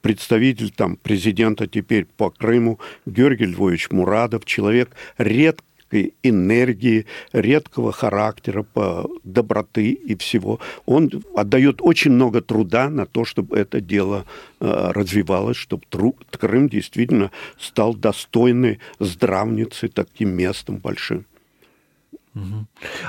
представитель 0.00 0.70
там 0.70 0.96
президента 0.96 1.66
теперь 1.66 2.06
по 2.06 2.30
Крыму 2.30 2.80
Георгий 3.06 3.46
Львович 3.46 3.90
Мурадов, 3.90 4.44
человек 4.44 4.90
редко 5.18 5.64
редкой 5.94 6.14
энергии, 6.22 7.06
редкого 7.32 7.92
характера, 7.92 8.62
по 8.62 9.08
доброты 9.22 9.92
и 9.92 10.16
всего. 10.16 10.60
Он 10.86 11.10
отдает 11.36 11.80
очень 11.80 12.12
много 12.12 12.40
труда 12.40 12.90
на 12.90 13.06
то, 13.06 13.24
чтобы 13.24 13.56
это 13.56 13.80
дело 13.80 14.24
э, 14.60 14.90
развивалось, 14.92 15.56
чтобы 15.56 15.84
Крым 16.30 16.68
действительно 16.68 17.30
стал 17.58 17.94
достойной 17.94 18.80
здравницей, 18.98 19.88
таким 19.88 20.30
местом 20.30 20.78
большим. 20.78 21.26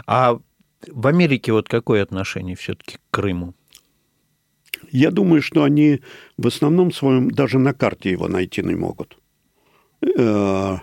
А 0.06 0.38
в 0.88 1.08
Америке 1.08 1.52
вот 1.52 1.68
какое 1.68 2.04
отношение 2.04 2.56
все-таки 2.56 2.98
к 2.98 3.02
Крыму? 3.12 3.54
Я 4.92 5.12
думаю, 5.12 5.42
что 5.42 5.64
они 5.64 6.02
в 6.38 6.48
основном 6.48 6.92
своем 6.92 7.32
даже 7.32 7.60
на 7.60 7.74
карте 7.74 8.12
его 8.12 8.28
найти 8.28 8.62
не 8.62 8.76
могут. 8.76 9.18
Э, 10.18 10.78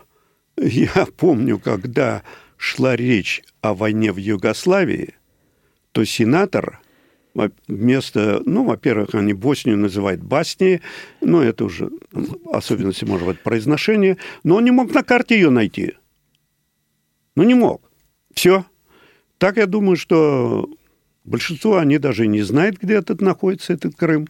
я 0.56 1.06
помню, 1.16 1.58
когда 1.58 2.22
шла 2.56 2.96
речь 2.96 3.42
о 3.60 3.74
войне 3.74 4.12
в 4.12 4.16
Югославии, 4.18 5.14
то 5.92 6.04
сенатор 6.04 6.80
вместо, 7.66 8.42
ну, 8.44 8.64
во-первых, 8.64 9.14
они 9.14 9.32
Боснию 9.32 9.78
называют 9.78 10.22
Басни, 10.22 10.80
но 11.20 11.42
это 11.42 11.64
уже 11.64 11.90
особенности, 12.50 13.04
может 13.04 13.26
быть, 13.26 13.40
произношения, 13.40 14.18
но 14.44 14.56
он 14.56 14.64
не 14.64 14.70
мог 14.70 14.92
на 14.92 15.02
карте 15.02 15.34
ее 15.34 15.50
найти. 15.50 15.94
Ну, 17.34 17.42
не 17.44 17.54
мог. 17.54 17.90
Все. 18.34 18.64
Так 19.38 19.56
я 19.56 19.66
думаю, 19.66 19.96
что 19.96 20.68
большинство, 21.24 21.76
они 21.76 21.98
даже 21.98 22.26
не 22.26 22.42
знают, 22.42 22.78
где 22.80 22.94
этот 22.94 23.20
находится, 23.20 23.72
этот 23.72 23.94
Крым, 23.94 24.28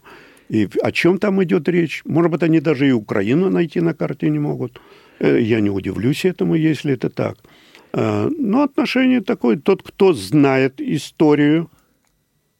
и 0.49 0.69
о 0.81 0.91
чем 0.91 1.17
там 1.17 1.43
идет 1.43 1.67
речь. 1.67 2.01
Может 2.05 2.31
быть, 2.31 2.43
они 2.43 2.59
даже 2.59 2.87
и 2.87 2.91
Украину 2.91 3.49
найти 3.49 3.81
на 3.81 3.93
карте 3.93 4.29
не 4.29 4.39
могут. 4.39 4.79
Э, 5.19 5.39
я 5.39 5.59
не 5.61 5.69
удивлюсь 5.69 6.25
этому, 6.25 6.55
если 6.55 6.93
это 6.93 7.09
так. 7.09 7.37
Э, 7.93 8.29
но 8.37 8.63
отношение 8.63 9.21
такое, 9.21 9.57
тот, 9.57 9.83
кто 9.83 10.13
знает 10.13 10.81
историю, 10.81 11.69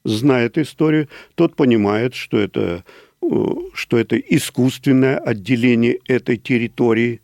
знает 0.06 0.58
историю, 0.58 1.08
тот 1.36 1.56
понимает, 1.56 2.16
что 2.16 2.40
это, 2.40 2.84
э, 3.22 3.28
что 3.74 3.98
это 3.98 4.18
искусственное 4.18 5.18
отделение 5.18 6.00
этой 6.08 6.38
территории 6.38 7.22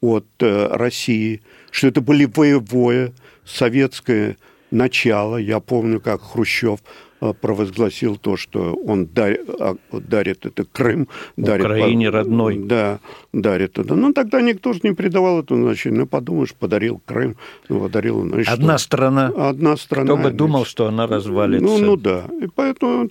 от 0.00 0.26
России, 0.38 1.42
что 1.70 1.88
это 1.88 2.00
болевое 2.00 3.12
советское 3.44 4.38
начало. 4.70 5.36
Я 5.36 5.60
помню, 5.60 6.00
как 6.00 6.22
Хрущев 6.22 6.80
Э, 7.22 7.34
провозгласил 7.34 8.16
то, 8.16 8.38
что 8.38 8.74
он 8.74 9.06
дарит, 9.06 9.42
а, 9.60 9.76
дарит 9.92 10.46
это 10.46 10.64
Крым. 10.64 11.06
Дарит, 11.36 11.66
Украине 11.66 12.08
родной. 12.08 12.58
Да, 12.58 12.98
дарит 13.34 13.78
это. 13.78 13.94
Ну, 13.94 14.14
тогда 14.14 14.40
никто 14.40 14.72
же 14.72 14.80
не 14.84 14.92
придавал 14.92 15.40
этому 15.40 15.64
значения. 15.64 15.98
Ну, 15.98 16.06
подумаешь, 16.06 16.54
подарил 16.54 17.02
Крым, 17.04 17.36
ну, 17.68 17.80
подарил... 17.80 18.26
Значит, 18.26 18.48
Одна 18.48 18.78
что? 18.78 18.86
страна. 18.86 19.26
Одна 19.36 19.76
страна. 19.76 20.14
Кто 20.14 20.16
бы 20.16 20.30
думал, 20.30 20.64
что 20.64 20.86
она 20.86 21.06
развалится. 21.06 21.66
Ну, 21.66 21.78
ну 21.78 21.96
да. 21.96 22.24
И 22.40 22.46
поэтому... 22.46 23.10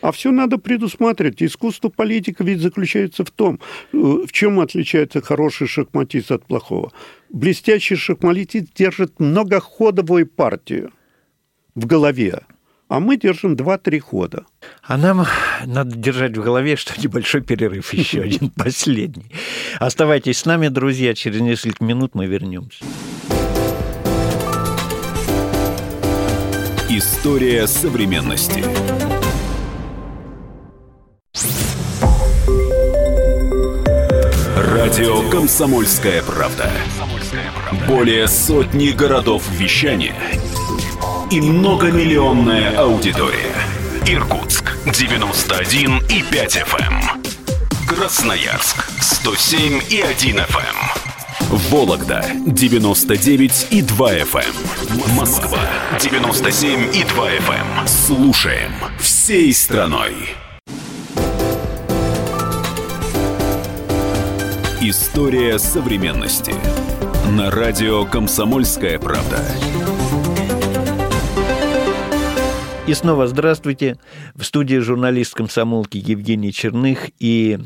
А 0.00 0.10
все 0.10 0.30
надо 0.30 0.56
предусматривать. 0.56 1.42
Искусство 1.42 1.90
политика 1.90 2.42
ведь 2.42 2.60
заключается 2.60 3.26
в 3.26 3.30
том, 3.30 3.60
э, 3.92 3.96
в 3.96 4.32
чем 4.32 4.58
отличается 4.60 5.20
хороший 5.20 5.66
шахматист 5.66 6.32
от 6.32 6.46
плохого. 6.46 6.92
Блестящий 7.28 7.96
шахматист 7.96 8.72
держит 8.74 9.20
многоходовую 9.20 10.26
партию 10.26 10.92
в 11.74 11.86
голове 11.86 12.40
а 12.90 12.98
мы 12.98 13.16
держим 13.16 13.54
2-3 13.54 14.00
хода. 14.00 14.44
А 14.82 14.98
нам 14.98 15.24
надо 15.64 15.94
держать 15.94 16.36
в 16.36 16.42
голове, 16.42 16.74
что 16.74 17.00
небольшой 17.00 17.40
перерыв 17.40 17.94
еще 17.94 18.20
один, 18.22 18.50
последний. 18.50 19.30
Оставайтесь 19.78 20.38
с 20.38 20.44
нами, 20.44 20.66
друзья, 20.68 21.14
через 21.14 21.40
несколько 21.40 21.84
минут 21.84 22.14
мы 22.14 22.26
вернемся. 22.26 22.84
История 26.88 27.68
современности. 27.68 28.64
Радио 34.56 35.30
«Комсомольская 35.30 36.24
правда». 36.24 36.68
Более 37.86 38.26
сотни 38.26 38.90
городов 38.90 39.48
вещания– 39.52 40.16
и 41.30 41.40
многомиллионная 41.40 42.76
аудитория. 42.76 43.54
Иркутск 44.06 44.76
91 44.86 45.98
и 46.08 46.22
5 46.22 46.56
FM. 46.56 46.92
Эм. 46.92 47.86
Красноярск 47.86 48.84
107 49.00 49.80
и 49.90 50.00
1 50.00 50.38
FM. 50.38 50.58
Эм. 50.58 51.58
Вологда 51.70 52.24
99 52.46 53.68
и 53.70 53.82
2 53.82 54.12
FM. 54.14 54.42
Эм. 54.42 55.14
Москва 55.14 55.60
97 56.00 56.96
и 56.96 57.04
2 57.04 57.30
FM. 57.30 57.86
Слушаем 57.86 58.72
всей 58.98 59.54
страной. 59.54 60.14
История 64.80 65.60
современности. 65.60 66.54
На 67.30 67.50
радио 67.52 68.04
«Комсомольская 68.06 68.98
правда». 68.98 69.44
И 72.90 72.94
снова 72.94 73.28
здравствуйте. 73.28 74.00
В 74.34 74.42
студии 74.42 74.78
журналист 74.78 75.34
комсомолки 75.34 75.96
Евгений 75.96 76.52
Черных 76.52 77.10
и 77.20 77.60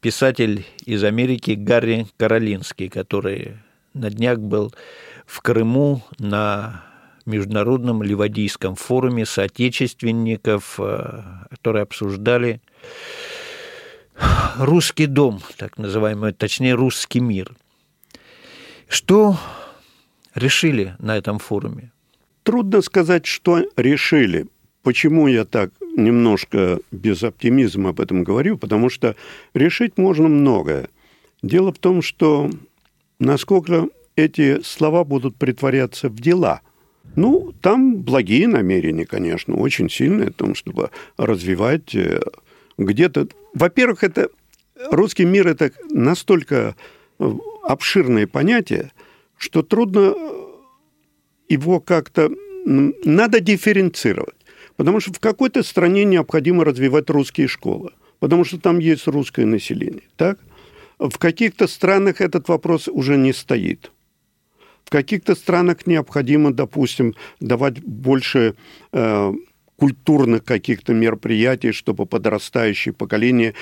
писатель 0.00 0.64
из 0.86 1.02
Америки 1.02 1.56
Гарри 1.58 2.06
Каролинский, 2.16 2.88
который 2.88 3.56
на 3.92 4.08
днях 4.08 4.38
был 4.38 4.72
в 5.26 5.40
Крыму 5.40 6.04
на 6.20 6.84
международном 7.26 8.04
ливадийском 8.04 8.76
форуме 8.76 9.26
соотечественников, 9.26 10.78
э, 10.78 11.22
которые 11.50 11.82
обсуждали 11.82 12.60
русский 14.58 15.06
дом, 15.06 15.40
так 15.56 15.76
называемый, 15.76 16.32
точнее, 16.32 16.74
русский 16.74 17.18
мир. 17.18 17.52
Что 18.88 19.36
решили 20.36 20.94
на 21.00 21.16
этом 21.16 21.40
форуме? 21.40 21.90
Трудно 22.44 22.80
сказать, 22.80 23.26
что 23.26 23.64
решили. 23.76 24.46
Почему 24.82 25.26
я 25.28 25.44
так 25.44 25.70
немножко 25.96 26.80
без 26.90 27.22
оптимизма 27.22 27.90
об 27.90 28.00
этом 28.00 28.24
говорю? 28.24 28.56
Потому 28.56 28.88
что 28.90 29.16
решить 29.54 29.98
можно 29.98 30.28
многое. 30.28 30.88
Дело 31.42 31.72
в 31.72 31.78
том, 31.78 32.02
что 32.02 32.50
насколько 33.18 33.88
эти 34.18 34.60
слова 34.62 35.04
будут 35.04 35.36
притворяться 35.36 36.08
в 36.08 36.20
дела. 36.20 36.60
Ну, 37.16 37.52
там 37.62 37.96
благие 37.96 38.48
намерения, 38.48 39.06
конечно, 39.06 39.56
очень 39.56 39.88
сильные 39.88 40.30
в 40.30 40.34
том, 40.34 40.54
чтобы 40.54 40.90
развивать 41.16 41.94
э, 41.94 42.20
где-то... 42.76 43.28
Во-первых, 43.54 44.04
это 44.04 44.28
русский 44.90 45.24
мир– 45.24 45.48
это 45.48 45.72
настолько 45.90 46.76
э, 47.18 47.32
обширное 47.62 48.26
понятие, 48.26 48.92
что 49.36 49.62
трудно 49.62 50.14
его 51.48 51.80
как-то... 51.80 52.30
Надо 52.66 53.40
дифференцировать. 53.40 54.34
Потому 54.78 55.00
что 55.00 55.12
в 55.12 55.18
какой-то 55.18 55.64
стране 55.64 56.04
необходимо 56.04 56.64
развивать 56.64 57.10
русские 57.10 57.48
школы, 57.48 57.90
потому 58.20 58.44
что 58.44 58.60
там 58.60 58.78
есть 58.78 59.08
русское 59.08 59.44
население. 59.44 60.04
Так? 60.16 60.38
В 61.00 61.18
каких-то 61.18 61.66
странах 61.66 62.20
этот 62.20 62.48
вопрос 62.48 62.86
уже 62.86 63.16
не 63.16 63.32
стоит. 63.32 63.90
В 64.84 64.90
каких-то 64.90 65.34
странах 65.34 65.88
необходимо, 65.88 66.52
допустим, 66.52 67.16
давать 67.40 67.82
больше 67.82 68.54
э, 68.92 69.32
культурных 69.76 70.44
каких-то 70.44 70.94
мероприятий, 70.94 71.72
чтобы 71.72 72.06
подрастающее 72.06 72.94
поколение 72.94 73.54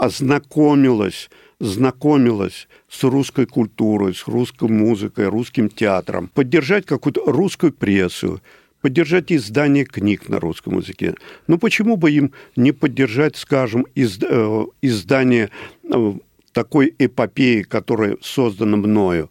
ознакомилось, 0.00 1.30
знакомилось 1.60 2.66
с 2.88 3.04
русской 3.04 3.46
культурой, 3.46 4.12
с 4.12 4.26
русской 4.26 4.68
музыкой, 4.68 5.28
русским 5.28 5.68
театром, 5.68 6.28
поддержать 6.34 6.84
какую-то 6.84 7.30
русскую 7.30 7.72
прессу, 7.72 8.40
поддержать 8.80 9.32
издание 9.32 9.84
книг 9.84 10.28
на 10.28 10.40
русском 10.40 10.78
языке. 10.78 11.14
Ну 11.46 11.58
почему 11.58 11.96
бы 11.96 12.10
им 12.10 12.32
не 12.56 12.72
поддержать, 12.72 13.36
скажем, 13.36 13.86
из, 13.94 14.18
э, 14.22 14.66
издание 14.82 15.50
э, 15.84 16.14
такой 16.52 16.94
эпопеи, 16.98 17.62
которая 17.62 18.16
создана 18.22 18.76
мною? 18.76 19.30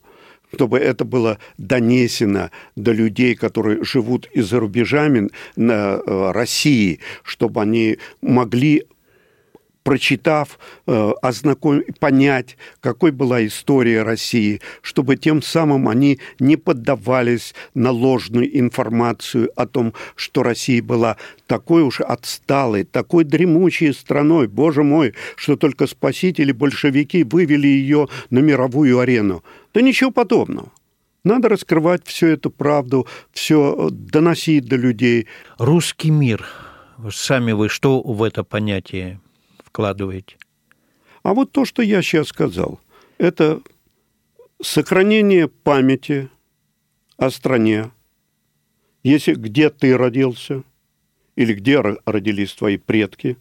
чтобы 0.53 0.79
это 0.79 1.03
было 1.03 1.39
донесено 1.57 2.51
до 2.77 2.93
людей, 2.93 3.35
которые 3.35 3.83
живут 3.83 4.29
и 4.31 4.41
за 4.41 4.61
рубежами 4.61 5.29
на 5.57 5.99
э, 5.99 6.31
России, 6.31 6.99
чтобы 7.23 7.61
они 7.61 7.97
могли 8.21 8.85
прочитав, 9.88 10.59
э, 10.85 11.11
ознакомить, 11.21 11.97
понять, 11.97 12.57
какой 12.81 13.11
была 13.11 13.47
история 13.47 14.03
России, 14.03 14.59
чтобы 14.81 15.15
тем 15.15 15.41
самым 15.41 15.88
они 15.88 16.19
не 16.39 16.57
поддавались 16.57 17.55
на 17.73 17.91
ложную 17.91 18.59
информацию 18.59 19.49
о 19.55 19.65
том, 19.65 19.93
что 20.17 20.43
Россия 20.43 20.83
была 20.83 21.15
такой 21.45 21.83
уж 21.83 22.01
отсталой, 22.01 22.83
такой 22.83 23.23
дремучей 23.23 23.93
страной, 23.93 24.49
боже 24.49 24.83
мой, 24.83 25.13
что 25.38 25.55
только 25.55 25.88
спасители, 25.88 26.51
большевики 26.51 27.23
вывели 27.23 27.69
ее 27.69 28.09
на 28.29 28.39
мировую 28.39 28.99
арену. 28.99 29.41
Да 29.73 29.79
ничего 29.79 30.11
подобного. 30.11 30.69
Надо 31.23 31.47
раскрывать 31.47 32.05
всю 32.05 32.27
эту 32.27 32.49
правду, 32.49 33.07
все 33.31 33.88
доносить 33.89 34.65
до 34.65 34.75
людей. 34.75 35.27
Русский 35.57 36.11
мир. 36.11 36.45
Сами 37.09 37.53
вы 37.53 37.69
что 37.69 38.01
в 38.01 38.21
это 38.21 38.43
понятие 38.43 39.21
вкладываете? 39.78 40.38
А 41.21 41.36
вот 41.36 41.51
то, 41.51 41.63
что 41.63 41.84
я 41.84 42.01
сейчас 42.01 42.30
сказал, 42.30 42.80
это 43.19 43.61
сохранение 44.59 45.47
памяти 45.47 46.30
о 47.17 47.30
стране, 47.30 47.91
если 49.03 49.36
где 49.36 49.69
ты 49.69 49.95
родился 49.95 50.63
или 51.36 51.53
где 51.53 51.80
родились 51.80 52.53
твои 52.53 52.78
предки, 52.78 53.38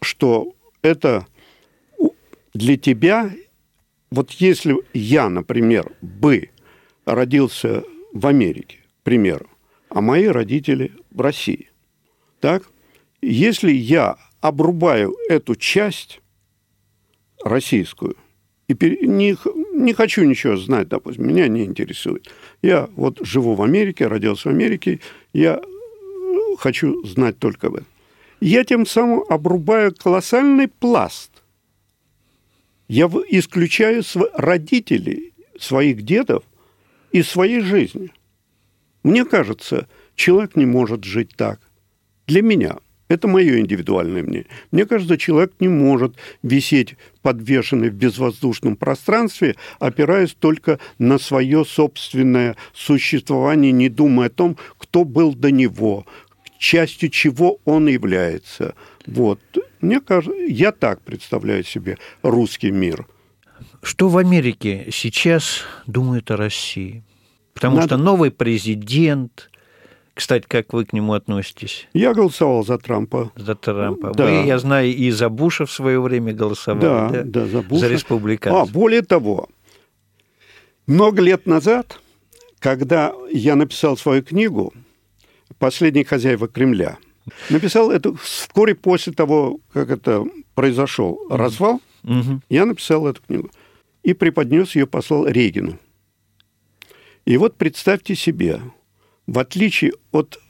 что 0.00 0.54
это 0.80 1.26
для 2.54 2.78
тебя, 2.78 3.30
вот 4.10 4.30
если 4.30 4.76
я, 4.94 5.28
например, 5.28 5.92
бы 6.00 6.48
родился 7.04 7.84
в 8.14 8.26
Америке, 8.26 8.78
к 9.00 9.04
примеру, 9.04 9.50
а 9.90 10.00
мои 10.00 10.24
родители 10.24 10.92
в 11.10 11.20
России, 11.20 11.68
так, 12.40 12.62
если 13.20 13.72
я 13.72 14.16
обрубаю 14.48 15.16
эту 15.28 15.54
часть 15.56 16.20
российскую, 17.44 18.16
и 18.68 18.74
не, 19.06 19.36
не 19.74 19.92
хочу 19.92 20.24
ничего 20.24 20.56
знать, 20.56 20.88
допустим, 20.88 21.28
меня 21.28 21.48
не 21.48 21.64
интересует. 21.64 22.30
Я 22.62 22.88
вот 22.96 23.18
живу 23.22 23.54
в 23.54 23.62
Америке, 23.62 24.06
родился 24.06 24.48
в 24.48 24.52
Америке, 24.52 25.00
я 25.32 25.60
э, 25.62 26.56
хочу 26.58 27.04
знать 27.06 27.38
только 27.38 27.70
в 27.70 27.74
этом. 27.76 27.86
Я 28.40 28.64
тем 28.64 28.86
самым 28.86 29.22
обрубаю 29.28 29.94
колоссальный 29.94 30.68
пласт. 30.68 31.30
Я 32.88 33.06
исключаю 33.28 34.02
родителей, 34.34 35.32
своих 35.58 36.02
дедов 36.02 36.44
из 37.12 37.28
своей 37.28 37.60
жизни. 37.60 38.10
Мне 39.02 39.24
кажется, 39.24 39.88
человек 40.14 40.54
не 40.54 40.66
может 40.66 41.04
жить 41.04 41.30
так. 41.36 41.60
Для 42.26 42.42
меня– 42.42 42.76
это 43.08 43.28
мое 43.28 43.60
индивидуальное 43.60 44.22
мнение. 44.22 44.46
Мне 44.72 44.84
кажется, 44.86 45.16
человек 45.16 45.52
не 45.60 45.68
может 45.68 46.16
висеть 46.42 46.96
подвешенный 47.22 47.90
в 47.90 47.94
безвоздушном 47.94 48.76
пространстве, 48.76 49.56
опираясь 49.78 50.34
только 50.34 50.78
на 50.98 51.18
свое 51.18 51.64
собственное 51.64 52.56
существование, 52.74 53.72
не 53.72 53.88
думая 53.88 54.28
о 54.28 54.30
том, 54.30 54.56
кто 54.78 55.04
был 55.04 55.34
до 55.34 55.50
него, 55.50 56.06
частью 56.58 57.10
чего 57.10 57.60
он 57.64 57.86
является. 57.86 58.74
Вот. 59.06 59.40
Мне 59.80 60.00
кажется, 60.00 60.40
я 60.48 60.72
так 60.72 61.00
представляю 61.02 61.64
себе 61.64 61.98
русский 62.22 62.70
мир. 62.70 63.06
Что 63.82 64.08
в 64.08 64.18
Америке 64.18 64.88
сейчас 64.90 65.62
думают 65.86 66.30
о 66.30 66.36
России? 66.36 67.04
Потому 67.54 67.76
Надо... 67.76 67.88
что 67.88 67.96
новый 67.96 68.30
президент, 68.30 69.50
кстати, 70.16 70.46
как 70.48 70.72
вы 70.72 70.86
к 70.86 70.94
нему 70.94 71.12
относитесь? 71.12 71.88
Я 71.92 72.14
голосовал 72.14 72.64
за 72.64 72.78
Трампа. 72.78 73.30
За 73.36 73.54
Трампа. 73.54 74.14
Да. 74.14 74.24
Вы, 74.24 74.46
я 74.46 74.58
знаю, 74.58 74.88
и 74.88 75.10
за 75.10 75.28
Буша 75.28 75.66
в 75.66 75.70
свое 75.70 76.00
время 76.00 76.32
голосовали, 76.32 76.80
да? 76.80 77.08
Да, 77.10 77.22
да 77.22 77.46
за 77.46 77.60
Буша. 77.60 77.80
За 77.80 77.88
республиканцев. 77.88 78.70
А, 78.70 78.72
более 78.72 79.02
того, 79.02 79.50
много 80.86 81.20
лет 81.20 81.44
назад, 81.44 82.00
когда 82.60 83.12
я 83.30 83.56
написал 83.56 83.98
свою 83.98 84.22
книгу 84.22 84.72
«Последние 85.58 86.06
хозяева 86.06 86.48
Кремля», 86.48 86.96
написал 87.50 87.90
это 87.90 88.14
вскоре 88.16 88.74
после 88.74 89.12
того, 89.12 89.60
как 89.70 89.90
это 89.90 90.24
произошел 90.54 91.20
развал, 91.28 91.82
угу. 92.04 92.40
я 92.48 92.64
написал 92.64 93.06
эту 93.06 93.20
книгу 93.20 93.50
и 94.02 94.14
преподнес 94.14 94.76
ее, 94.76 94.86
послал 94.86 95.26
Регину. 95.26 95.78
И 97.26 97.36
вот 97.36 97.56
представьте 97.56 98.14
себе, 98.14 98.62
в 99.26 99.38
отличие 99.38 99.92
от 100.12 100.40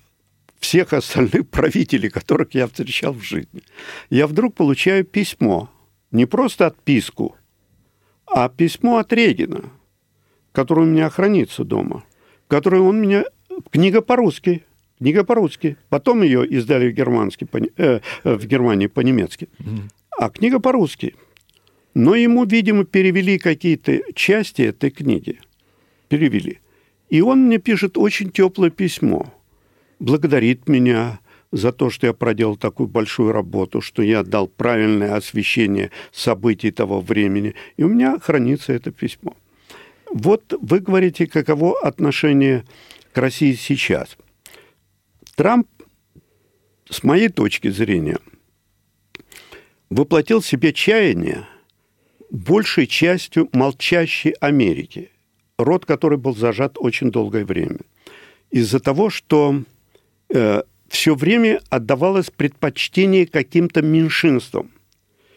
всех 0.59 0.93
остальных 0.93 1.49
правителей, 1.51 2.11
которых 2.11 2.55
я 2.55 2.67
встречал 2.67 3.13
в 3.13 3.23
жизни, 3.23 3.63
я 4.11 4.27
вдруг 4.27 4.55
получаю 4.55 5.05
письмо, 5.05 5.71
не 6.11 6.27
просто 6.27 6.67
отписку, 6.67 7.37
а 8.27 8.49
письмо 8.49 8.99
от 8.99 9.13
Регина, 9.13 9.65
которое 10.53 10.83
у 10.83 10.91
меня 10.91 11.11
хранится 11.11 11.65
дома, 11.65 12.05
которое 12.49 12.83
он 12.83 13.01
меня... 13.01 13.25
Книга 13.71 14.03
по-русски, 14.03 14.65
книга 14.99 15.25
по-русски. 15.25 15.79
Потом 15.89 16.23
ее 16.23 16.47
издали 16.47 16.91
в, 16.91 16.93
германски, 16.93 17.49
э, 17.79 18.01
в 18.23 18.47
Германии 18.47 18.87
по-немецки. 18.87 19.49
А 20.11 20.29
книга 20.29 20.61
по-русски. 20.61 21.15
Но 21.95 22.15
ему, 22.15 22.45
видимо, 22.45 22.85
перевели 22.85 23.39
какие-то 23.39 24.01
части 24.15 24.61
этой 24.63 24.91
книги. 24.91 25.41
Перевели. 26.09 26.61
И 27.09 27.21
он 27.21 27.47
мне 27.47 27.59
пишет 27.59 27.97
очень 27.97 28.31
теплое 28.31 28.71
письмо. 28.71 29.33
Благодарит 29.99 30.69
меня 30.69 31.21
за 31.53 31.73
то, 31.73 31.91
что 31.91 32.07
я 32.07 32.13
проделал 32.13 32.57
такую 32.57 32.89
большую 32.89 33.33
работу, 33.33 33.81
что 33.81 34.03
я 34.03 34.23
дал 34.23 34.49
правильное 34.49 35.15
освещение 35.15 35.91
событий 36.13 36.71
того 36.71 37.01
времени. 37.01 37.55
И 37.77 37.85
у 37.85 37.89
меня 37.89 38.19
хранится 38.19 38.73
это 38.73 38.91
письмо. 38.91 39.37
Вот 40.13 40.55
вы 40.61 40.81
говорите, 40.81 41.27
каково 41.27 41.79
отношение 41.81 42.65
к 43.13 43.19
России 43.19 43.53
сейчас. 43.55 44.17
Трамп, 45.35 45.69
с 46.89 47.03
моей 47.03 47.29
точки 47.29 47.69
зрения, 47.69 48.19
воплотил 49.91 50.41
в 50.41 50.47
себе 50.47 50.73
чаяние 50.73 51.47
большей 52.31 52.87
частью 52.87 53.49
молчащей 53.53 54.33
Америки, 54.41 55.11
род 55.59 55.87
который 55.87 56.19
был 56.19 56.35
зажат 56.35 56.77
очень 56.79 57.11
долгое 57.11 57.45
время. 57.45 57.79
Из-за 58.51 58.81
того, 58.81 59.11
что 59.11 59.63
э, 60.29 60.63
все 60.89 61.15
время 61.15 61.61
отдавалось 61.71 62.31
предпочтение 62.31 63.27
каким-то 63.27 63.83
меньшинствам. 63.83 64.71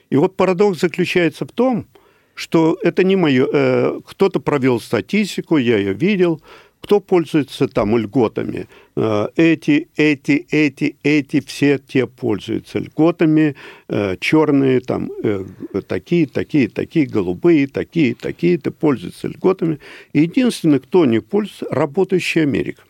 И 0.09 0.15
вот 0.15 0.35
парадокс 0.35 0.79
заключается 0.79 1.45
в 1.45 1.51
том, 1.51 1.87
что 2.35 2.77
это 2.83 3.03
не 3.03 3.15
мое... 3.15 3.47
Э, 3.51 3.99
кто-то 4.05 4.39
провел 4.39 4.79
статистику, 4.79 5.57
я 5.57 5.77
ее 5.77 5.93
видел, 5.93 6.41
кто 6.81 6.99
пользуется 6.99 7.67
там 7.67 7.97
льготами. 7.97 8.67
Э, 8.95 9.27
эти, 9.35 9.89
эти, 9.95 10.47
эти, 10.49 10.97
эти, 11.03 11.39
все 11.41 11.77
те 11.77 12.07
пользуются 12.07 12.79
льготами, 12.79 13.55
э, 13.87 14.17
черные 14.19 14.79
там 14.79 15.11
э, 15.23 15.45
такие, 15.87 16.27
такие, 16.27 16.69
такие, 16.69 17.05
голубые, 17.05 17.67
такие, 17.67 18.15
такие-то 18.15 18.71
пользуются 18.71 19.27
льготами. 19.27 19.79
единственный, 20.13 20.79
кто 20.79 21.05
не 21.05 21.19
пользуется, 21.19 21.67
работающая 21.69 22.43
Америка 22.43 22.83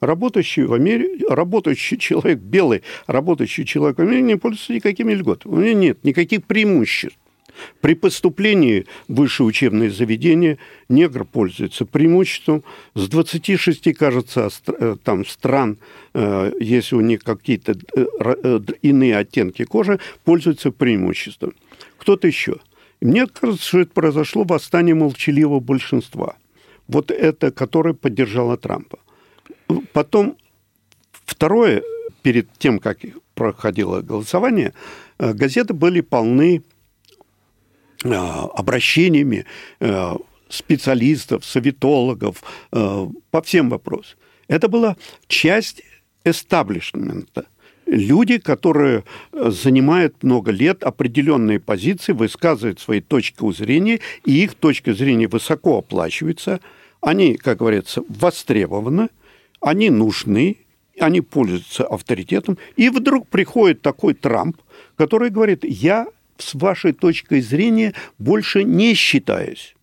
работающий 0.00 0.64
в 0.64 0.72
Америке, 0.72 1.24
работающий 1.28 1.96
человек, 1.96 2.40
белый 2.40 2.82
работающий 3.06 3.64
человек 3.64 3.98
в 3.98 4.02
Америке 4.02 4.22
не 4.22 4.36
пользуется 4.36 4.72
никакими 4.72 5.14
льготами. 5.14 5.52
У 5.52 5.60
него 5.60 5.78
нет 5.78 6.04
никаких 6.04 6.44
преимуществ. 6.44 7.16
При 7.80 7.94
поступлении 7.94 8.86
в 9.08 9.16
высшее 9.16 9.46
учебное 9.46 9.90
заведение 9.90 10.58
негр 10.88 11.24
пользуется 11.24 11.84
преимуществом. 11.84 12.64
С 12.94 13.08
26, 13.08 13.92
кажется, 13.92 14.48
э, 14.66 14.96
там 15.02 15.26
стран, 15.26 15.78
э, 16.14 16.52
если 16.60 16.96
у 16.96 17.00
них 17.00 17.22
какие-то 17.24 17.76
э, 17.96 18.60
иные 18.82 19.16
оттенки 19.16 19.64
кожи, 19.64 19.98
пользуются 20.24 20.70
преимуществом. 20.70 21.54
Кто-то 21.98 22.26
еще. 22.26 22.56
Мне 23.00 23.26
кажется, 23.26 23.66
что 23.66 23.80
это 23.80 23.92
произошло 23.92 24.44
восстание 24.44 24.94
молчаливого 24.94 25.60
большинства. 25.60 26.36
Вот 26.88 27.10
это, 27.10 27.50
которое 27.50 27.94
поддержало 27.94 28.56
Трампа. 28.56 28.98
Потом 29.92 30.36
второе, 31.24 31.82
перед 32.22 32.48
тем, 32.58 32.78
как 32.78 32.98
проходило 33.34 34.02
голосование, 34.02 34.72
газеты 35.18 35.74
были 35.74 36.00
полны 36.00 36.62
обращениями 38.04 39.44
э, 39.80 40.16
специалистов, 40.48 41.44
советологов 41.44 42.42
по 42.70 43.42
всем 43.42 43.70
вопросам. 43.70 44.18
Это 44.48 44.68
была 44.68 44.96
часть 45.26 45.82
эстаблишмента. 46.24 47.46
Люди, 47.86 48.38
которые 48.38 49.04
занимают 49.32 50.22
много 50.22 50.50
лет 50.50 50.82
определенные 50.82 51.58
позиции, 51.58 52.12
высказывают 52.12 52.80
свои 52.80 53.00
точки 53.00 53.50
зрения, 53.52 54.00
и 54.26 54.44
их 54.44 54.54
точка 54.54 54.92
зрения 54.92 55.26
высоко 55.26 55.78
оплачивается. 55.78 56.60
Они, 57.00 57.36
как 57.36 57.58
говорится, 57.58 58.02
востребованы– 58.08 59.08
они 59.62 59.90
нужны, 59.90 60.56
они 60.98 61.20
пользуются 61.20 61.84
авторитетом, 61.84 62.58
и 62.76 62.90
вдруг 62.90 63.28
приходит 63.28 63.80
такой 63.80 64.14
Трамп, 64.14 64.60
который 64.96 65.30
говорит, 65.30 65.64
я 65.64 66.06
с 66.38 66.54
вашей 66.54 66.92
точкой 66.92 67.40
зрения 67.40 67.94
больше 68.18 68.64
не 68.64 68.94
считаюсь. 68.94 69.74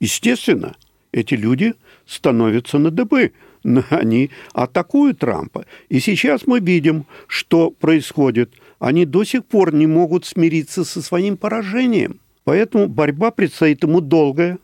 Естественно, 0.00 0.76
эти 1.12 1.34
люди 1.34 1.74
становятся 2.06 2.78
на 2.78 2.90
дыбы, 2.90 3.32
они 3.90 4.30
атакуют 4.52 5.18
Трампа. 5.18 5.66
И 5.88 6.00
сейчас 6.00 6.46
мы 6.46 6.60
видим, 6.60 7.06
что 7.26 7.70
происходит. 7.70 8.52
Они 8.78 9.04
до 9.04 9.24
сих 9.24 9.44
пор 9.44 9.74
не 9.74 9.86
могут 9.86 10.24
смириться 10.24 10.84
со 10.84 11.02
своим 11.02 11.36
поражением. 11.36 12.20
Поэтому 12.44 12.86
борьба 12.86 13.30
предстоит 13.30 13.82
ему 13.82 14.00
долгая, 14.00 14.58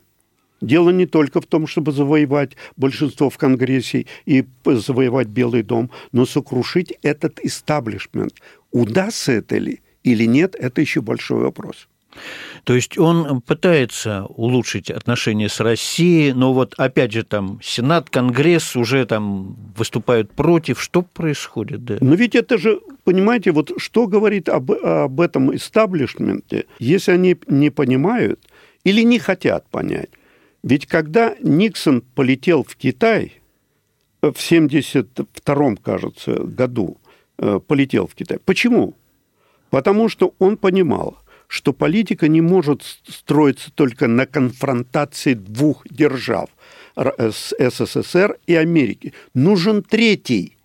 Дело 0.65 0.89
не 0.89 1.05
только 1.05 1.43
в 1.43 1.47
том, 1.47 1.67
чтобы 1.67 1.93
завоевать 1.93 2.53
большинство 2.77 3.29
в 3.29 3.37
Конгрессе 3.37 4.07
и 4.25 4.47
завоевать 4.65 5.29
Белый 5.29 5.63
дом, 5.63 5.91
но 6.13 6.25
сокрушить 6.25 6.95
этот 7.03 7.39
истаблишмент. 7.41 8.41
Удастся 8.71 9.33
это 9.33 9.59
ли 9.59 9.81
или 10.05 10.25
нет, 10.25 10.55
это 10.55 10.81
еще 10.81 11.01
большой 11.01 11.43
вопрос. 11.43 11.89
То 12.63 12.75
есть 12.75 12.97
он 12.99 13.41
пытается 13.43 14.25
улучшить 14.25 14.91
отношения 14.91 15.49
с 15.49 15.61
Россией, 15.61 16.33
но 16.33 16.53
вот 16.55 16.75
опять 16.79 17.13
же 17.13 17.25
там 17.25 17.59
Сенат, 17.63 18.09
Конгресс 18.09 18.77
уже 18.77 19.05
там 19.05 19.57
выступают 19.77 20.31
против. 20.33 20.81
Что 20.81 21.03
происходит? 21.03 21.85
Да? 21.85 21.99
Но 22.01 22.15
ведь 22.15 22.35
это 22.35 22.57
же, 22.57 22.81
понимаете, 23.05 23.53
вот 23.53 23.73
что 23.77 24.07
говорит 24.07 24.49
об, 24.49 24.71
об 24.71 25.21
этом 25.21 25.55
истаблишменте, 25.55 26.67
если 26.79 27.13
они 27.13 27.37
не 27.49 27.71
понимают 27.71 28.41
или 28.85 29.03
не 29.03 29.19
хотят 29.19 29.69
понять, 29.69 30.11
ведь 30.63 30.87
когда 30.87 31.35
Никсон 31.43 32.03
полетел 32.15 32.65
в 32.65 32.77
Китай 32.77 33.35
э, 34.23 34.29
в 34.29 34.41
1972, 34.41 35.77
кажется, 35.83 36.35
году, 36.45 36.97
э, 37.39 37.61
полетел 37.67 38.07
в 38.07 38.15
Китай. 38.15 38.39
Почему? 38.43 38.95
Потому 39.75 40.09
что 40.09 40.37
он 40.39 40.57
понимал, 40.57 41.19
что 41.49 41.73
политика 41.73 42.29
не 42.29 42.41
может 42.41 42.85
строиться 43.09 43.73
только 43.73 44.07
на 44.07 44.25
конфронтации 44.25 45.35
двух 45.35 45.85
держав 45.91 46.49
э, 46.95 47.33
с 47.33 47.53
СССР 47.59 48.39
и 48.47 48.55
Америки. 48.55 49.15
Нужен 49.35 49.83
третий. 49.83 50.57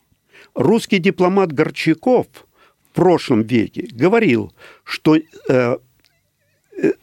Русский 0.54 1.00
дипломат 1.00 1.52
Горчаков 1.52 2.28
в 2.92 2.94
прошлом 2.94 3.42
веке 3.42 3.88
говорил, 3.92 4.54
что 4.84 5.18
э, 5.18 5.78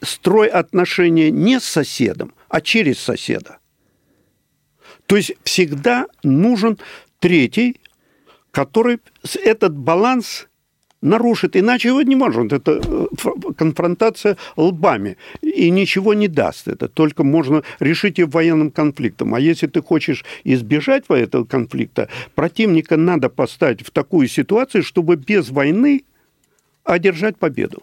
строй 0.01 0.47
отношения 0.47 1.33
не 1.33 1.59
с 1.59 1.65
соседом, 1.65 2.35
а 2.49 2.61
через 2.61 3.01
соседа. 3.01 3.59
То 5.07 5.17
есть 5.17 5.33
всегда 5.43 6.07
нужен 6.23 6.79
третий, 7.19 7.81
который 8.53 9.01
этот 9.43 9.77
баланс 9.77 10.47
нарушит, 11.07 11.57
иначе 11.57 11.89
его 11.89 12.03
не 12.03 12.17
может. 12.17 12.53
Это 12.53 12.81
э, 12.85 13.53
конфронтация 13.57 14.37
лбами, 14.57 15.17
и 15.41 15.71
ничего 15.71 16.15
не 16.15 16.29
даст 16.29 16.69
это. 16.69 16.89
Только 16.89 17.25
можно 17.25 17.63
решить 17.81 18.19
и 18.19 18.25
военным 18.25 18.71
конфликтом. 18.71 19.35
А 19.35 19.41
если 19.41 19.67
ты 19.67 19.83
хочешь 19.83 20.25
избежать 20.45 21.05
этого 21.09 21.45
конфликта, 21.45 22.09
противника 22.35 22.97
надо 22.97 23.29
поставить 23.29 23.87
в 23.87 23.91
такую 23.91 24.29
ситуацию, 24.29 24.83
чтобы 24.83 25.17
без 25.17 25.51
войны 25.51 26.05
одержать 26.85 27.37
победу. 27.39 27.83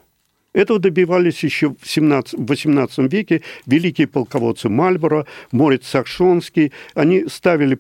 Этого 0.53 0.79
добивались 0.79 1.43
еще 1.43 1.69
в, 1.69 1.89
17, 1.89 2.39
в 2.39 2.45
18 2.45 3.11
веке 3.11 3.41
великие 3.65 4.07
полководцы 4.07 4.69
Мальборо, 4.69 5.25
Морец 5.51 5.87
Сакшонский. 5.87 6.71
Они 6.93 7.25
ставили 7.27 7.75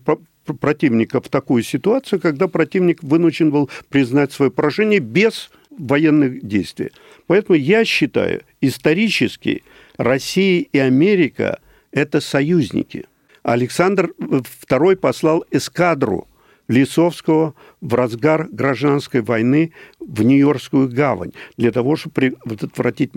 противника 0.45 1.21
в 1.21 1.29
такую 1.29 1.63
ситуацию, 1.63 2.19
когда 2.19 2.47
противник 2.47 3.01
вынужден 3.01 3.51
был 3.51 3.69
признать 3.89 4.31
свое 4.31 4.51
поражение 4.51 4.99
без 4.99 5.49
военных 5.69 6.45
действий. 6.45 6.91
Поэтому 7.27 7.57
я 7.57 7.85
считаю, 7.85 8.41
исторически 8.61 9.63
Россия 9.97 10.65
и 10.71 10.77
Америка– 10.77 11.59
это 11.91 12.21
союзники. 12.21 13.05
Александр 13.43 14.13
II 14.19 14.95
послал 14.97 15.45
эскадру– 15.51 16.27
Лисовского 16.67 17.55
в 17.81 17.93
разгар 17.93 18.47
гражданской 18.49 19.21
войны 19.21 19.73
в 19.99 20.23
Нью-Йоркскую 20.23 20.89
гавань 20.89 21.33
для 21.57 21.71
того, 21.71 21.95
чтобы 21.95 22.35
предотвратить 22.43 23.11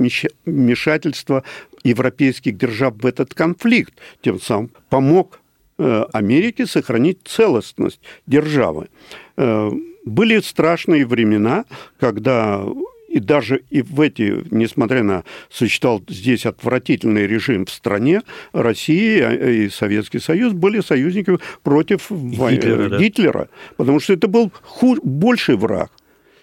вмешательство 0.45 1.45
европейских 1.85 2.57
держав 2.57 2.95
в 2.97 3.07
этот 3.07 3.35
конфликт. 3.35 3.95
Тем 4.21 4.41
самым 4.41 4.71
помог 4.89 5.41
э, 5.79 6.05
Америке 6.13 6.67
сохранить 6.67 7.19
целостность 7.25 8.01
державы. 8.27 8.89
Э, 9.37 9.71
были 10.05 10.41
страшные 10.41 11.07
времена, 11.07 11.65
когда 11.99 12.65
и 13.09 13.21
даже 13.21 13.63
и 13.71 13.81
в 13.81 14.01
эти, 14.03 14.45
несмотря 14.51 15.03
на 15.03 15.25
существовал 15.49 16.03
здесь 16.07 16.45
отвратительный 16.45 17.27
режим 17.27 17.65
в 17.65 17.71
стране, 17.71 18.21
Россия 18.53 19.31
и 19.31 19.71
Советский 19.71 20.19
Союз 20.19 20.53
были 20.53 20.81
союзниками 20.81 21.39
против 21.63 22.11
Гитлера, 22.11 22.89
да. 22.91 22.99
Гитлера 22.99 23.49
потому 23.79 24.01
что 24.01 24.13
это 24.13 24.29
был 24.29 24.53
худ, 24.63 25.01
больший 25.03 25.57
враг. 25.57 25.91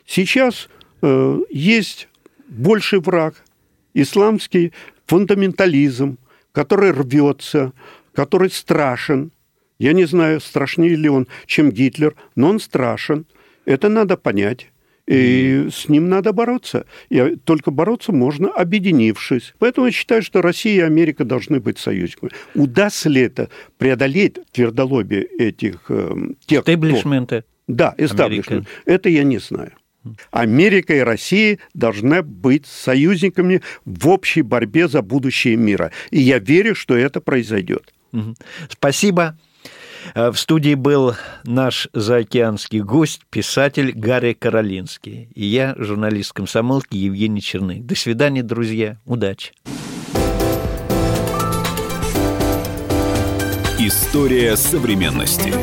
Сейчас 0.07 0.67
э, 1.03 1.39
есть 1.51 2.07
больший 2.47 2.99
враг, 2.99 3.35
исламский 3.93 4.73
фундаментализм, 5.05 6.17
который 6.53 6.91
рвется, 6.91 7.73
который 8.13 8.49
страшен. 8.49 9.31
Я 9.79 9.93
не 9.93 10.05
знаю, 10.05 10.39
страшнее 10.39 10.95
ли 10.95 11.09
он, 11.09 11.27
чем 11.45 11.71
Гитлер, 11.71 12.15
но 12.35 12.49
он 12.49 12.59
страшен– 12.59 13.25
Это 13.65 13.89
надо 13.89 14.17
понять. 14.17 14.69
И 15.05 15.67
с 15.69 15.89
ним 15.89 16.07
надо 16.07 16.31
бороться. 16.31 16.85
И 17.09 17.35
только 17.43 17.71
бороться 17.71 18.13
можно, 18.13 18.49
объединившись. 18.49 19.53
Поэтому 19.59 19.87
я 19.87 19.91
считаю, 19.91 20.21
что 20.21 20.41
Россия 20.41 20.83
и 20.83 20.85
Америка 20.85 21.25
должны 21.25 21.59
быть 21.59 21.77
союзниками. 21.77 22.31
Удастся 22.55 23.09
ли 23.09 23.21
это 23.21 23.49
преодолеть 23.77 24.37
твердолобие 24.51 25.23
этих 25.23 25.85
э, 25.89 26.15
тех. 26.45 26.61
Кто... 26.61 26.71
Да, 27.67 27.93
эстаблишмент. 27.97 28.67
Это 28.85 29.09
я 29.09 29.23
не 29.23 29.39
знаю. 29.39 29.73
Америка 30.31 30.93
и 30.95 30.99
Россия 30.99 31.59
должны 31.73 32.21
быть 32.21 32.65
союзниками 32.65 33.61
в 33.85 34.07
общей 34.09 34.41
борьбе 34.41 34.87
за 34.87 35.01
будущее 35.01 35.55
мира. 35.55 35.91
И 36.11 36.19
я 36.19 36.39
верю, 36.39 36.75
что 36.75 36.95
это 36.95 37.21
произойдет. 37.21 37.93
Спасибо. 38.69 39.37
Э, 40.15 40.29
в 40.31 40.37
студии 40.37 40.75
был 40.75 41.15
наш 41.43 41.87
заокеанский 41.93 42.81
гость, 42.81 43.21
писатель 43.29 43.91
Гарри 43.93 44.33
Каролинский. 44.33 45.29
И 45.33 45.45
я, 45.45 45.75
журналист 45.77 46.33
комсомолки 46.33 46.95
Евгений 46.95 47.41
Черных. 47.41 47.85
До 47.85 47.95
свидания, 47.95 48.43
друзья. 48.43 48.97
Удачи. 49.05 49.53
История 53.79 54.55
современности. 54.55 55.53